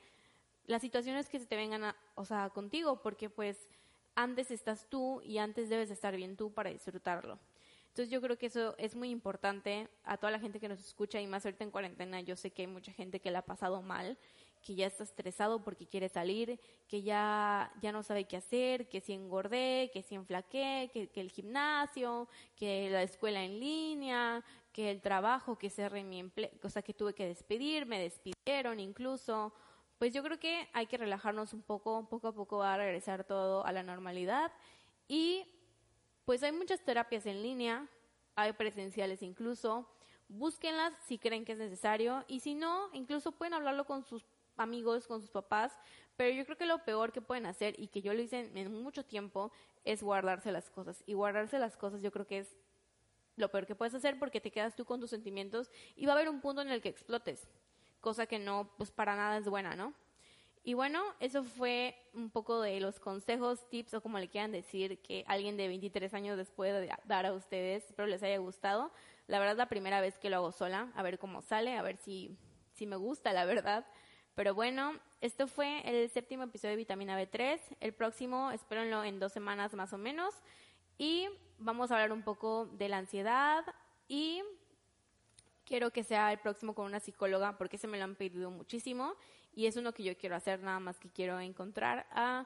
las 0.65 0.81
situaciones 0.81 1.29
que 1.29 1.39
se 1.39 1.45
te 1.45 1.55
vengan 1.55 1.85
a, 1.85 1.95
o 2.15 2.25
sea, 2.25 2.49
contigo, 2.49 3.01
porque 3.01 3.29
pues 3.29 3.69
antes 4.13 4.51
estás 4.51 4.89
tú 4.89 5.21
y 5.23 5.37
antes 5.37 5.69
debes 5.69 5.89
estar 5.89 6.13
bien 6.17 6.35
tú 6.35 6.53
para 6.53 6.69
disfrutarlo. 6.69 7.39
Entonces 7.87 8.09
yo 8.09 8.19
creo 8.19 8.37
que 8.37 8.47
eso 8.47 8.75
es 8.77 8.93
muy 8.93 9.09
importante 9.09 9.87
a 10.03 10.17
toda 10.17 10.31
la 10.31 10.39
gente 10.39 10.59
que 10.59 10.67
nos 10.67 10.81
escucha 10.81 11.21
y 11.21 11.27
más 11.27 11.45
ahorita 11.45 11.63
en 11.63 11.71
cuarentena 11.71 12.19
yo 12.19 12.35
sé 12.35 12.51
que 12.51 12.63
hay 12.63 12.67
mucha 12.67 12.91
gente 12.91 13.21
que 13.21 13.31
la 13.31 13.39
ha 13.39 13.45
pasado 13.45 13.81
mal, 13.81 14.17
que 14.61 14.75
ya 14.75 14.87
está 14.87 15.05
estresado 15.05 15.63
porque 15.63 15.87
quiere 15.87 16.09
salir, 16.09 16.59
que 16.89 17.03
ya, 17.03 17.71
ya 17.81 17.93
no 17.93 18.03
sabe 18.03 18.25
qué 18.25 18.35
hacer, 18.35 18.89
que 18.89 18.99
si 18.99 19.13
engordé, 19.13 19.91
que 19.93 20.03
si 20.03 20.15
enflaqué, 20.15 20.89
que, 20.91 21.07
que 21.07 21.21
el 21.21 21.31
gimnasio, 21.31 22.27
que 22.57 22.89
la 22.89 23.03
escuela 23.03 23.45
en 23.45 23.61
línea, 23.61 24.43
que 24.77 24.91
el 24.91 25.01
trabajo, 25.01 25.57
que 25.57 25.71
cerré 25.71 26.03
mi 26.03 26.19
empleo, 26.19 26.51
o 26.61 26.69
sea 26.69 26.83
que 26.83 26.93
tuve 26.93 27.15
que 27.15 27.25
despedir, 27.25 27.87
me 27.87 27.99
despidieron 27.99 28.79
incluso, 28.79 29.51
pues 29.97 30.13
yo 30.13 30.21
creo 30.21 30.39
que 30.39 30.69
hay 30.71 30.85
que 30.85 30.97
relajarnos 30.97 31.51
un 31.53 31.63
poco, 31.63 32.07
poco 32.07 32.27
a 32.27 32.31
poco 32.31 32.59
va 32.59 32.75
a 32.75 32.77
regresar 32.77 33.23
todo 33.23 33.65
a 33.65 33.71
la 33.71 33.81
normalidad. 33.81 34.51
Y 35.07 35.47
pues 36.25 36.43
hay 36.43 36.51
muchas 36.51 36.79
terapias 36.85 37.25
en 37.25 37.41
línea, 37.41 37.87
hay 38.35 38.53
presenciales 38.53 39.23
incluso, 39.23 39.89
búsquenlas 40.27 40.93
si 41.07 41.17
creen 41.17 41.43
que 41.43 41.53
es 41.53 41.57
necesario 41.57 42.23
y 42.27 42.41
si 42.41 42.53
no, 42.53 42.91
incluso 42.93 43.31
pueden 43.31 43.55
hablarlo 43.55 43.87
con 43.87 44.03
sus 44.03 44.27
amigos, 44.57 45.07
con 45.07 45.21
sus 45.21 45.31
papás, 45.31 45.73
pero 46.17 46.35
yo 46.35 46.45
creo 46.45 46.57
que 46.57 46.67
lo 46.67 46.85
peor 46.85 47.11
que 47.11 47.21
pueden 47.21 47.47
hacer 47.47 47.73
y 47.79 47.87
que 47.87 48.03
yo 48.03 48.13
lo 48.13 48.21
hice 48.21 48.51
en 48.53 48.83
mucho 48.83 49.03
tiempo 49.03 49.51
es 49.85 50.03
guardarse 50.03 50.51
las 50.51 50.69
cosas. 50.69 51.01
Y 51.07 51.15
guardarse 51.15 51.57
las 51.57 51.77
cosas 51.77 52.03
yo 52.03 52.11
creo 52.11 52.27
que 52.27 52.37
es 52.37 52.55
lo 53.37 53.49
peor 53.49 53.65
que 53.65 53.75
puedes 53.75 53.93
hacer 53.93 54.19
porque 54.19 54.41
te 54.41 54.51
quedas 54.51 54.75
tú 54.75 54.83
con 54.83 54.99
tus 54.99 55.09
sentimientos 55.09 55.71
y 55.95 56.05
va 56.05 56.11
a 56.11 56.15
haber 56.15 56.29
un 56.29 56.41
punto 56.41 56.61
en 56.61 56.69
el 56.69 56.81
que 56.81 56.89
explotes 56.89 57.47
cosa 58.07 58.25
que 58.25 58.39
no, 58.39 58.69
pues 58.77 58.91
para 58.91 59.15
nada 59.15 59.37
es 59.37 59.49
buena, 59.49 59.75
¿no? 59.75 59.93
Y 60.63 60.73
bueno, 60.73 61.01
eso 61.19 61.43
fue 61.43 61.95
un 62.13 62.29
poco 62.29 62.61
de 62.61 62.79
los 62.79 62.99
consejos, 62.99 63.69
tips 63.69 63.95
o 63.95 64.01
como 64.01 64.19
le 64.19 64.27
quieran 64.27 64.51
decir 64.51 65.01
que 65.01 65.23
alguien 65.27 65.55
de 65.55 65.67
23 65.67 66.13
años 66.13 66.37
les 66.37 66.51
puede 66.51 66.89
dar 67.05 67.25
a 67.25 67.33
ustedes. 67.33 67.85
Espero 67.85 68.07
les 68.07 68.21
haya 68.23 68.37
gustado. 68.37 68.91
La 69.27 69.39
verdad 69.39 69.53
es 69.53 69.57
la 69.57 69.69
primera 69.69 70.01
vez 70.01 70.17
que 70.19 70.29
lo 70.29 70.37
hago 70.37 70.51
sola, 70.51 70.91
a 70.95 71.03
ver 71.03 71.19
cómo 71.19 71.41
sale, 71.41 71.77
a 71.77 71.81
ver 71.81 71.97
si, 71.97 72.37
si 72.73 72.85
me 72.85 72.97
gusta, 72.97 73.31
la 73.31 73.45
verdad. 73.45 73.85
Pero 74.35 74.53
bueno, 74.53 74.93
esto 75.21 75.47
fue 75.47 75.81
el 75.83 76.09
séptimo 76.09 76.43
episodio 76.43 76.71
de 76.71 76.77
Vitamina 76.77 77.21
B3. 77.21 77.59
El 77.79 77.93
próximo, 77.93 78.51
espérenlo 78.51 79.03
en 79.03 79.19
dos 79.19 79.31
semanas 79.31 79.73
más 79.73 79.93
o 79.93 79.97
menos. 79.97 80.33
Y 80.97 81.27
vamos 81.59 81.91
a 81.91 81.95
hablar 81.95 82.11
un 82.11 82.23
poco 82.23 82.65
de 82.73 82.89
la 82.89 82.97
ansiedad 82.97 83.65
y 84.07 84.43
quiero 85.65 85.91
que 85.91 86.03
sea 86.03 86.31
el 86.31 86.39
próximo 86.39 86.73
con 86.73 86.85
una 86.85 86.99
psicóloga 86.99 87.57
porque 87.57 87.77
se 87.77 87.87
me 87.87 87.97
lo 87.97 88.03
han 88.05 88.15
pedido 88.15 88.51
muchísimo 88.51 89.15
y 89.53 89.65
es 89.65 89.75
uno 89.75 89.93
que 89.93 90.03
yo 90.03 90.17
quiero 90.17 90.35
hacer, 90.35 90.61
nada 90.61 90.79
más 90.79 90.99
que 90.99 91.09
quiero 91.09 91.39
encontrar 91.39 92.05
a 92.11 92.45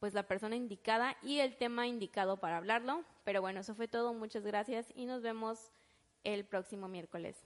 pues 0.00 0.14
la 0.14 0.24
persona 0.24 0.56
indicada 0.56 1.16
y 1.22 1.38
el 1.38 1.56
tema 1.56 1.86
indicado 1.86 2.36
para 2.38 2.58
hablarlo. 2.58 3.04
Pero 3.24 3.40
bueno, 3.40 3.60
eso 3.60 3.74
fue 3.74 3.88
todo, 3.88 4.14
muchas 4.14 4.44
gracias 4.44 4.92
y 4.94 5.06
nos 5.06 5.22
vemos 5.22 5.70
el 6.24 6.44
próximo 6.44 6.88
miércoles. 6.88 7.36